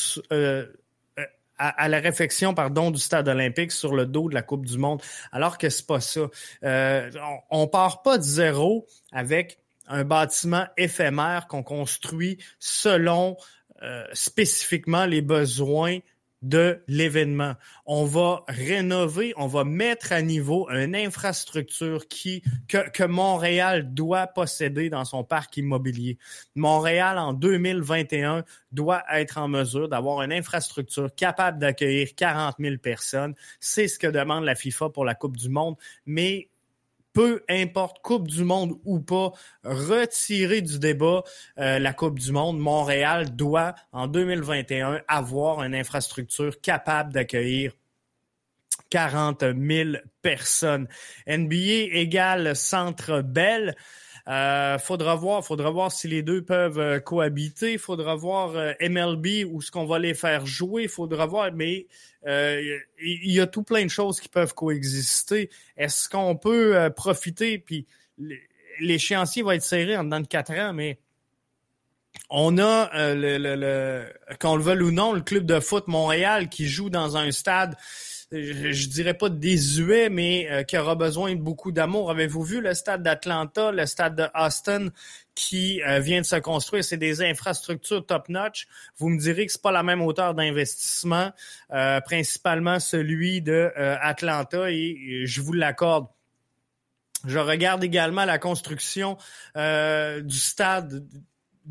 [1.61, 5.01] à, la réfection pardon du stade olympique sur le dos de la Coupe du Monde,
[5.31, 6.21] alors que c'est pas ça.
[6.63, 7.11] Euh,
[7.51, 13.37] on, on part pas de zéro avec un bâtiment éphémère qu'on construit selon
[13.83, 15.99] euh, spécifiquement les besoins
[16.41, 17.53] de l'événement.
[17.85, 24.89] On va rénover, on va mettre à niveau une infrastructure qui que, Montréal doit posséder
[24.89, 26.17] dans son parc immobilier.
[26.55, 33.35] Montréal en 2021 doit être en mesure d'avoir une infrastructure capable d'accueillir 40 000 personnes.
[33.59, 35.75] C'est ce que demande la FIFA pour la Coupe du Monde,
[36.05, 36.50] mais
[37.13, 39.31] peu importe Coupe du Monde ou pas,
[39.63, 41.23] retirer du débat
[41.59, 42.59] euh, la Coupe du Monde.
[42.59, 47.73] Montréal doit, en 2021, avoir une infrastructure capable d'accueillir
[48.89, 49.89] 40 000
[50.21, 50.87] personnes.
[51.27, 53.75] NBA égale Centre Bell.
[54.27, 57.77] Euh, faudra voir, faudra voir si les deux peuvent euh, cohabiter.
[57.77, 60.87] Faudra voir euh, MLB où ce qu'on va les faire jouer.
[60.87, 61.87] Faudra voir, mais
[62.23, 65.49] il y, a tout plein de choses qui peuvent coexister.
[65.75, 67.57] Est-ce qu'on peut profiter?
[67.57, 67.87] Puis
[68.79, 70.99] l'échéancier va être serré en dedans de quatre ans, mais
[72.29, 74.05] on a le, le, le
[74.39, 77.75] qu'on le veuille ou non, le club de foot Montréal qui joue dans un stade
[78.31, 82.09] je, dirais pas désuet, mais euh, qui aura besoin de beaucoup d'amour.
[82.09, 84.87] Avez-vous vu le stade d'Atlanta, le stade de Austin
[85.35, 86.83] qui euh, vient de se construire?
[86.83, 88.67] C'est des infrastructures top-notch.
[88.97, 91.31] Vous me direz que c'est pas la même hauteur d'investissement,
[91.73, 96.07] euh, principalement celui de Atlanta, et je vous l'accorde.
[97.25, 99.17] Je regarde également la construction
[99.55, 101.05] du stade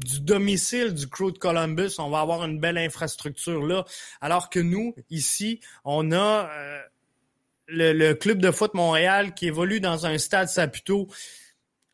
[0.04, 3.84] du domicile du crew de Columbus, on va avoir une belle infrastructure là.
[4.20, 6.80] Alors que nous, ici, on a euh,
[7.68, 11.08] le, club de foot Montréal qui évolue dans un stade Saputo.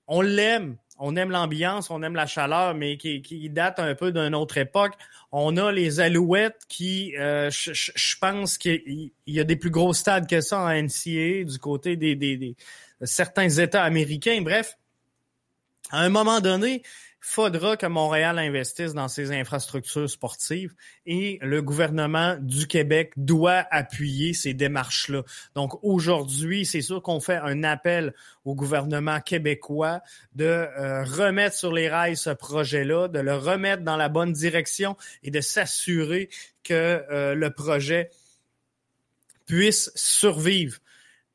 [0.07, 4.35] On l'aime, on aime l'ambiance, on aime la chaleur, mais qui, date un peu d'une
[4.35, 4.95] autre époque.
[5.33, 10.29] On a les Alouettes qui, euh, je pense qu'il y a des plus gros stades
[10.29, 12.57] que ça en NCAA du côté des, des
[13.03, 14.41] certains États américains.
[14.43, 14.79] Bref,
[15.91, 16.83] à un moment donné,
[17.29, 20.75] faudra que Montréal investisse dans ses infrastructures sportives
[21.07, 25.25] et le gouvernement du Québec doit appuyer ces démarches-là.
[25.57, 30.03] Donc aujourd'hui, c'est sûr qu'on fait un appel au gouvernement québécois
[30.37, 34.97] de euh, remettre sur les rails ce projet-là, de le remettre dans la bonne direction
[35.25, 36.31] et de s'assurer
[36.63, 38.11] que euh, le projet
[39.47, 40.79] puisse survivre.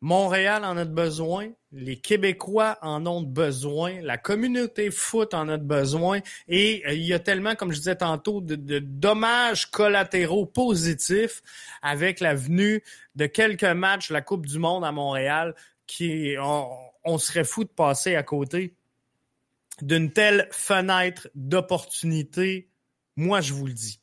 [0.02, 6.22] Montréal en a besoin, les Québécois en ont besoin, la communauté foot en a besoin,
[6.48, 11.44] et euh, il y a tellement, comme je disais tantôt, de, dommages collatéraux positifs
[11.84, 12.84] avec la venue
[13.16, 17.70] de quelques matchs de la Coupe du Monde à Montréal, qui on serait fou de
[17.70, 18.74] passer à côté
[19.82, 22.70] d'une telle fenêtre d'opportunité.
[23.16, 24.01] Moi, je vous le dis.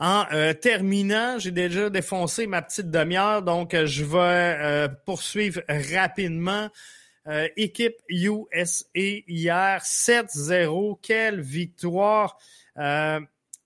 [0.00, 5.60] En euh, terminant, j'ai déjà défoncé ma petite demi-heure, donc euh, je vais euh, poursuivre
[5.68, 6.70] rapidement.
[7.56, 10.98] équipe USA hier, 7-0.
[11.02, 12.38] Quelle victoire!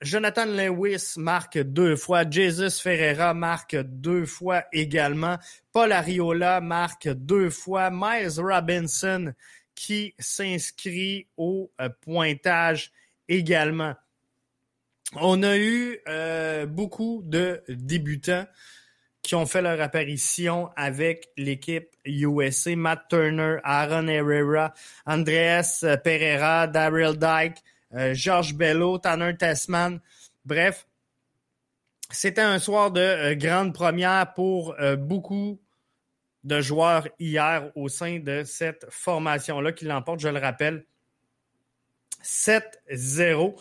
[0.00, 2.28] Jonathan Lewis marque deux fois.
[2.28, 5.38] Jesus Ferreira marque deux fois également.
[5.72, 7.90] Paul Ariola marque deux fois.
[7.90, 9.32] Miles Robinson
[9.74, 11.70] qui s'inscrit au
[12.02, 12.90] pointage
[13.28, 13.94] également.
[15.16, 18.46] On a eu euh, beaucoup de débutants
[19.22, 22.74] qui ont fait leur apparition avec l'équipe USA.
[22.74, 24.74] Matt Turner, Aaron Herrera,
[25.06, 27.58] Andreas Pereira, Daryl Dyke,
[27.94, 30.00] euh, George Bello, Tanner Tessman.
[30.44, 30.86] Bref,
[32.10, 35.60] c'était un soir de euh, grande première pour beaucoup
[36.42, 40.84] de joueurs hier au sein de cette formation-là qui l'emporte, je le rappelle,
[42.22, 43.54] 7-0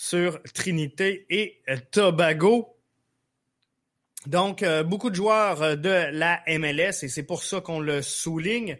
[0.00, 2.74] sur Trinité et Tobago.
[4.24, 8.00] Donc, euh, beaucoup de joueurs euh, de la MLS, et c'est pour ça qu'on le
[8.00, 8.78] souligne.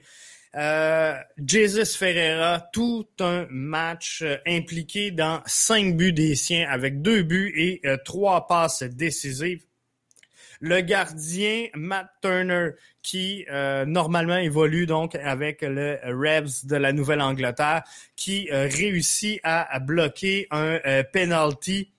[0.55, 1.15] Euh,
[1.47, 7.53] Jesus Ferreira, tout un match euh, impliqué dans cinq buts des siens avec deux buts
[7.55, 9.63] et trois passes décisives.
[10.61, 17.83] Le gardien Matt Turner, qui euh, normalement évolue donc avec le Rebs de la Nouvelle-Angleterre,
[18.15, 21.91] qui euh, réussit à, bloquer un euh, penalty.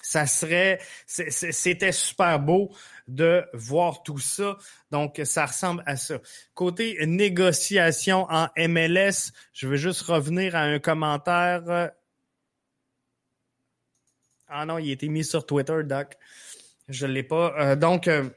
[0.00, 2.72] Ça serait, c'était super beau
[3.08, 4.56] de voir tout ça.
[4.90, 6.18] Donc, ça ressemble à ça.
[6.54, 11.92] Côté négociation en MLS, je veux juste revenir à un commentaire.
[14.48, 16.18] Ah non, il a été mis sur Twitter, Doc.
[16.92, 17.54] Je l'ai pas.
[17.58, 18.28] Euh, donc, euh,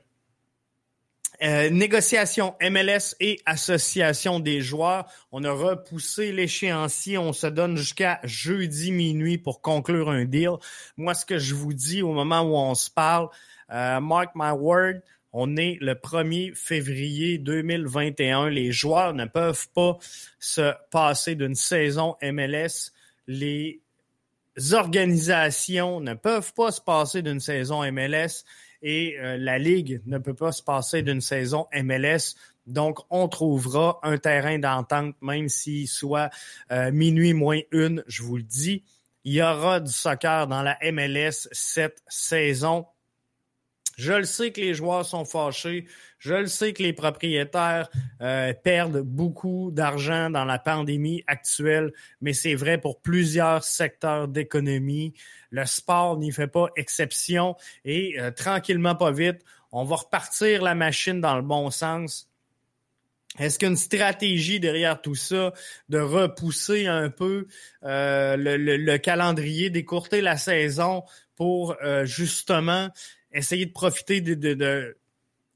[1.43, 5.05] euh, négociation MLS et association des joueurs.
[5.33, 7.17] On a repoussé l'échéancier.
[7.17, 10.51] On se donne jusqu'à jeudi minuit pour conclure un deal.
[10.95, 13.27] Moi, ce que je vous dis au moment où on se parle,
[13.69, 15.01] mark my word,
[15.33, 18.49] on est le 1er février 2021.
[18.49, 19.97] Les joueurs ne peuvent pas
[20.39, 22.93] se passer d'une saison MLS.
[23.27, 23.81] Les
[24.73, 28.43] organisations ne peuvent pas se passer d'une saison MLS
[28.81, 32.35] et euh, la Ligue ne peut pas se passer d'une saison MLS.
[32.67, 36.29] Donc, on trouvera un terrain d'entente, même s'il soit
[36.71, 38.83] euh, minuit moins une, je vous le dis.
[39.23, 42.85] Il y aura du soccer dans la MLS cette saison.
[43.95, 45.85] Je le sais que les joueurs sont fâchés.
[46.19, 47.89] Je le sais que les propriétaires
[48.21, 55.13] euh, perdent beaucoup d'argent dans la pandémie actuelle, mais c'est vrai pour plusieurs secteurs d'économie.
[55.51, 59.41] Le sport n'y fait pas exception et euh, tranquillement, pas vite,
[59.71, 62.29] on va repartir la machine dans le bon sens.
[63.37, 65.53] Est-ce qu'une stratégie derrière tout ça
[65.89, 67.47] de repousser un peu
[67.83, 71.03] euh, le, le, calendrier, d'écourter la saison
[71.35, 71.75] pour
[72.05, 72.89] justement
[73.35, 74.95] essayer de profiter de,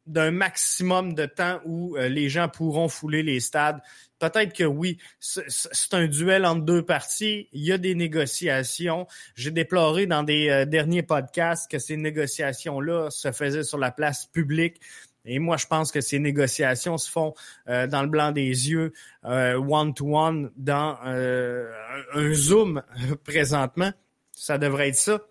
[0.05, 3.79] d'un maximum de temps où euh, les gens pourront fouler les stades.
[4.17, 7.47] Peut-être que oui, c'est un duel entre deux parties.
[7.53, 9.07] Il y a des négociations.
[9.35, 14.25] J'ai déploré dans des euh, derniers podcasts que ces négociations-là se faisaient sur la place
[14.25, 14.81] publique.
[15.25, 17.33] Et moi, je pense que ces négociations se font
[17.67, 22.81] euh, dans le blanc des yeux, one-to-one, dans un Zoom
[23.23, 23.91] présentement.
[24.33, 25.28] Ça devrait être ça.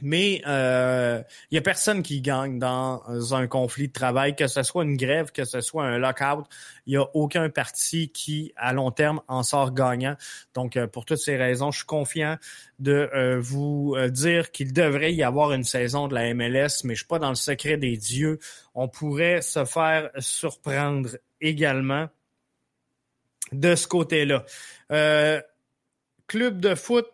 [0.00, 3.02] Mais il euh, y a personne qui gagne dans
[3.34, 6.46] un conflit de travail, que ce soit une grève, que ce soit un lockout.
[6.86, 10.16] Il y a aucun parti qui, à long terme, en sort gagnant.
[10.54, 12.36] Donc, euh, pour toutes ces raisons, je suis confiant
[12.78, 17.00] de euh, vous dire qu'il devrait y avoir une saison de la MLS, mais je
[17.00, 18.38] suis pas dans le secret des dieux.
[18.74, 22.08] On pourrait se faire surprendre également
[23.52, 24.44] de ce côté-là.
[26.26, 27.06] club de foot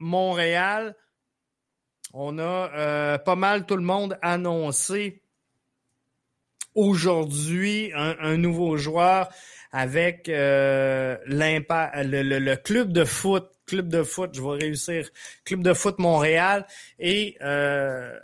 [0.00, 0.96] Montréal
[2.12, 5.22] on a euh, pas mal tout le monde annoncé
[6.74, 9.28] aujourd'hui un, nouveau joueur
[9.72, 15.08] avec euh, le, club de foot, club de foot, je vais réussir,
[15.44, 16.66] club de foot Montréal.
[16.98, 18.18] Et euh,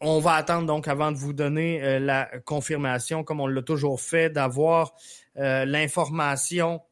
[0.00, 4.30] on va attendre donc avant de vous donner la confirmation, comme on l'a toujours fait,
[4.30, 4.94] d'avoir
[5.36, 6.82] l'information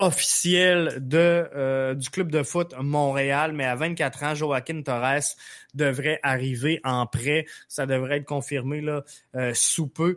[0.00, 5.36] officiel de, euh, du club de foot Montréal, mais à 24 ans, Joaquin Torres
[5.74, 7.46] devrait arriver en prêt.
[7.68, 9.04] Ça devrait être confirmé là,
[9.36, 10.16] euh, sous peu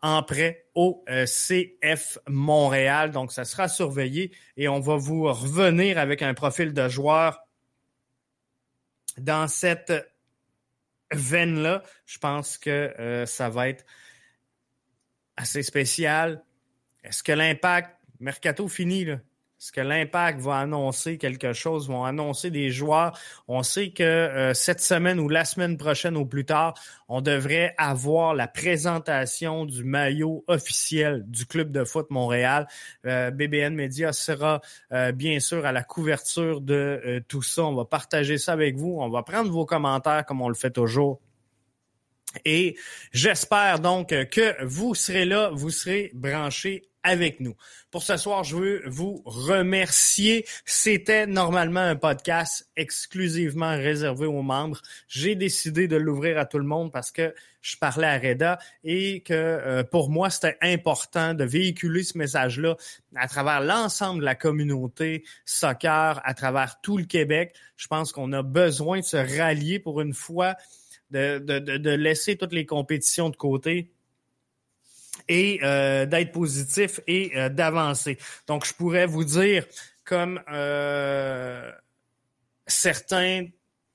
[0.00, 3.10] en prêt au euh, CF Montréal.
[3.10, 7.40] Donc, ça sera surveillé et on va vous revenir avec un profil de joueur
[9.18, 9.92] dans cette
[11.10, 11.82] veine-là.
[12.06, 13.84] Je pense que ça va être
[15.36, 16.44] assez spécial.
[17.02, 19.18] Est-ce que l'impact mercato fini, là.
[19.60, 23.18] Est-ce que l'Impact va annoncer quelque chose, vont annoncer des joueurs?
[23.48, 26.74] On sait que euh, cette semaine ou la semaine prochaine ou plus tard,
[27.08, 32.68] on devrait avoir la présentation du maillot officiel du club de foot Montréal.
[33.04, 34.60] Euh, BBN Media sera
[34.92, 37.64] euh, bien sûr à la couverture de tout ça.
[37.64, 38.98] On va partager ça avec vous.
[39.00, 41.20] On va prendre vos commentaires comme on le fait toujours.
[42.44, 42.76] Et
[43.10, 47.56] j'espère donc que vous serez là, vous serez branchés avec nous.
[47.90, 50.44] Pour ce soir, je veux vous remercier.
[50.66, 54.82] C'était normalement un podcast exclusivement réservé aux membres.
[55.08, 59.20] J'ai décidé de l'ouvrir à tout le monde parce que je parlais à Reda et
[59.22, 62.76] que euh, pour moi, c'était important de véhiculer ce message-là
[63.16, 67.54] à travers l'ensemble de la communauté soccer, à travers tout le Québec.
[67.76, 70.56] Je pense qu'on a besoin de se rallier pour une fois,
[71.10, 73.90] de, de, de laisser toutes les compétitions de côté
[75.28, 78.18] et euh, d'être positif et euh, d'avancer.
[78.46, 79.64] Donc, je pourrais vous dire,
[80.04, 81.70] comme euh,
[82.66, 83.46] certains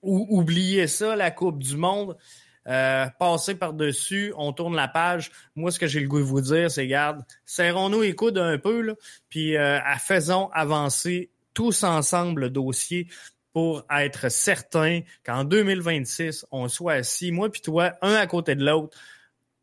[0.01, 2.17] ou, oubliez ça, la Coupe du Monde,
[2.65, 5.31] passer par-dessus, on tourne la page.
[5.55, 8.57] Moi, ce que j'ai le goût de vous dire, c'est, garde, serrons-nous les coudes un
[8.57, 8.93] peu, là,
[9.29, 9.55] puis
[9.99, 13.07] faisons avancer tous ensemble le dossier
[13.53, 18.65] pour être certain qu'en 2026, on soit assis, moi puis toi, un à côté de
[18.65, 18.97] l'autre,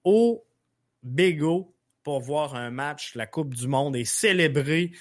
[0.05, 0.45] au
[1.03, 4.93] Bégo pour voir un match, la Coupe du Monde et célébrer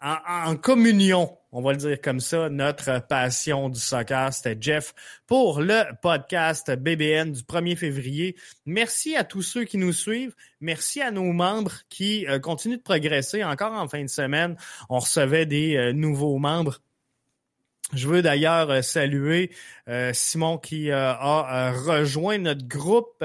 [0.00, 4.32] en, communion, on va le dire comme ça, notre passion du soccer.
[4.32, 4.94] C'était Jeff
[5.26, 8.36] pour le podcast BBN du 1er février.
[8.66, 10.34] Merci à tous ceux qui nous suivent.
[10.60, 13.42] Merci à nos membres qui euh, continuent de progresser.
[13.42, 14.56] Encore en fin de semaine,
[14.90, 16.82] on recevait des euh, nouveaux membres.
[17.94, 19.50] Je veux d'ailleurs euh, saluer
[20.12, 23.24] Simon qui a rejoint notre groupe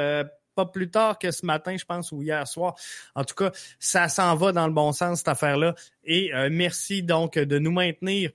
[0.56, 2.76] pas plus tard que ce matin, je pense, ou hier soir.
[3.16, 5.76] En tout cas, ça s'en va dans le bon sens, cette affaire-là.
[6.04, 8.32] Et euh, merci donc de nous maintenir.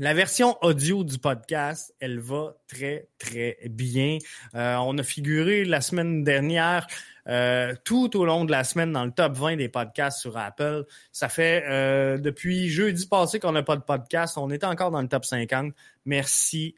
[0.00, 4.18] La version audio du podcast, elle va très, très bien.
[4.56, 6.88] Euh, on a figuré la semaine dernière,
[7.28, 10.84] euh, tout au long de la semaine, dans le top 20 des podcasts sur Apple.
[11.12, 14.36] Ça fait depuis jeudi passé qu'on n'a pas de podcast.
[14.36, 15.72] On était encore dans le top 50.
[16.06, 16.74] Merci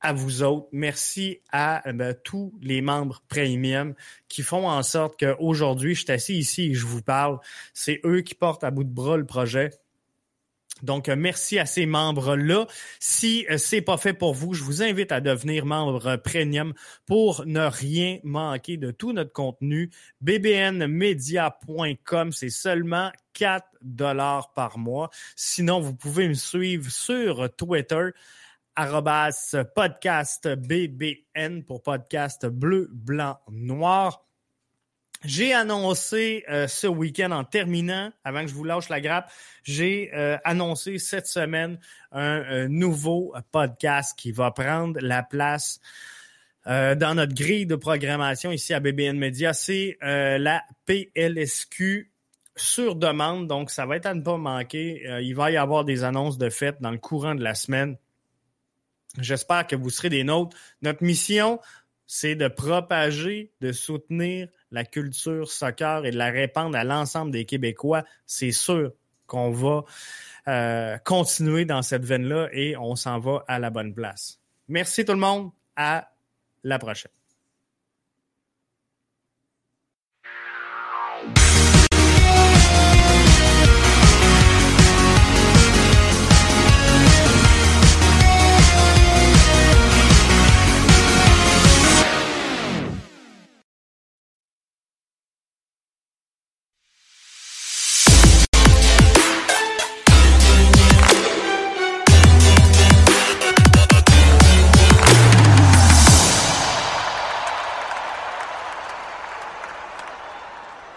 [0.00, 0.68] à vous autres.
[0.72, 3.94] Merci à euh, ben, tous les membres premium
[4.28, 7.38] qui font en sorte qu'aujourd'hui, je suis assis ici et je vous parle.
[7.74, 9.70] C'est eux qui portent à bout de bras le projet.
[10.82, 12.66] Donc, euh, merci à ces membres-là.
[13.00, 16.72] Si euh, c'est pas fait pour vous, je vous invite à devenir membre premium
[17.06, 19.90] pour ne rien manquer de tout notre contenu.
[20.20, 25.10] bbnmedia.com, c'est seulement 4 dollars par mois.
[25.36, 28.10] Sinon, vous pouvez me suivre sur Twitter
[28.78, 34.24] arrobas podcast BBN pour podcast bleu, blanc, noir.
[35.24, 39.32] J'ai annoncé euh, ce week-end en terminant, avant que je vous lâche la grappe,
[39.64, 41.80] j'ai euh, annoncé cette semaine
[42.12, 45.80] un, nouveau podcast qui va prendre la place
[46.68, 49.54] euh, dans notre grille de programmation ici à BBN Media.
[49.54, 52.12] C'est la PLSQ
[52.54, 55.02] sur demande, donc ça va être à ne pas manquer.
[55.20, 57.96] il va y avoir des annonces de fête dans le courant de la semaine.
[59.18, 60.56] J'espère que vous serez des nôtres.
[60.82, 61.60] Notre mission,
[62.06, 67.44] c'est de propager, de soutenir la culture soccer et de la répandre à l'ensemble des
[67.44, 68.04] Québécois.
[68.26, 68.92] C'est sûr
[69.26, 69.84] qu'on va
[70.48, 74.40] euh, continuer dans cette veine-là et on s'en va à la bonne place.
[74.68, 75.50] Merci tout le monde.
[75.76, 76.10] À
[76.64, 77.17] la prochaine.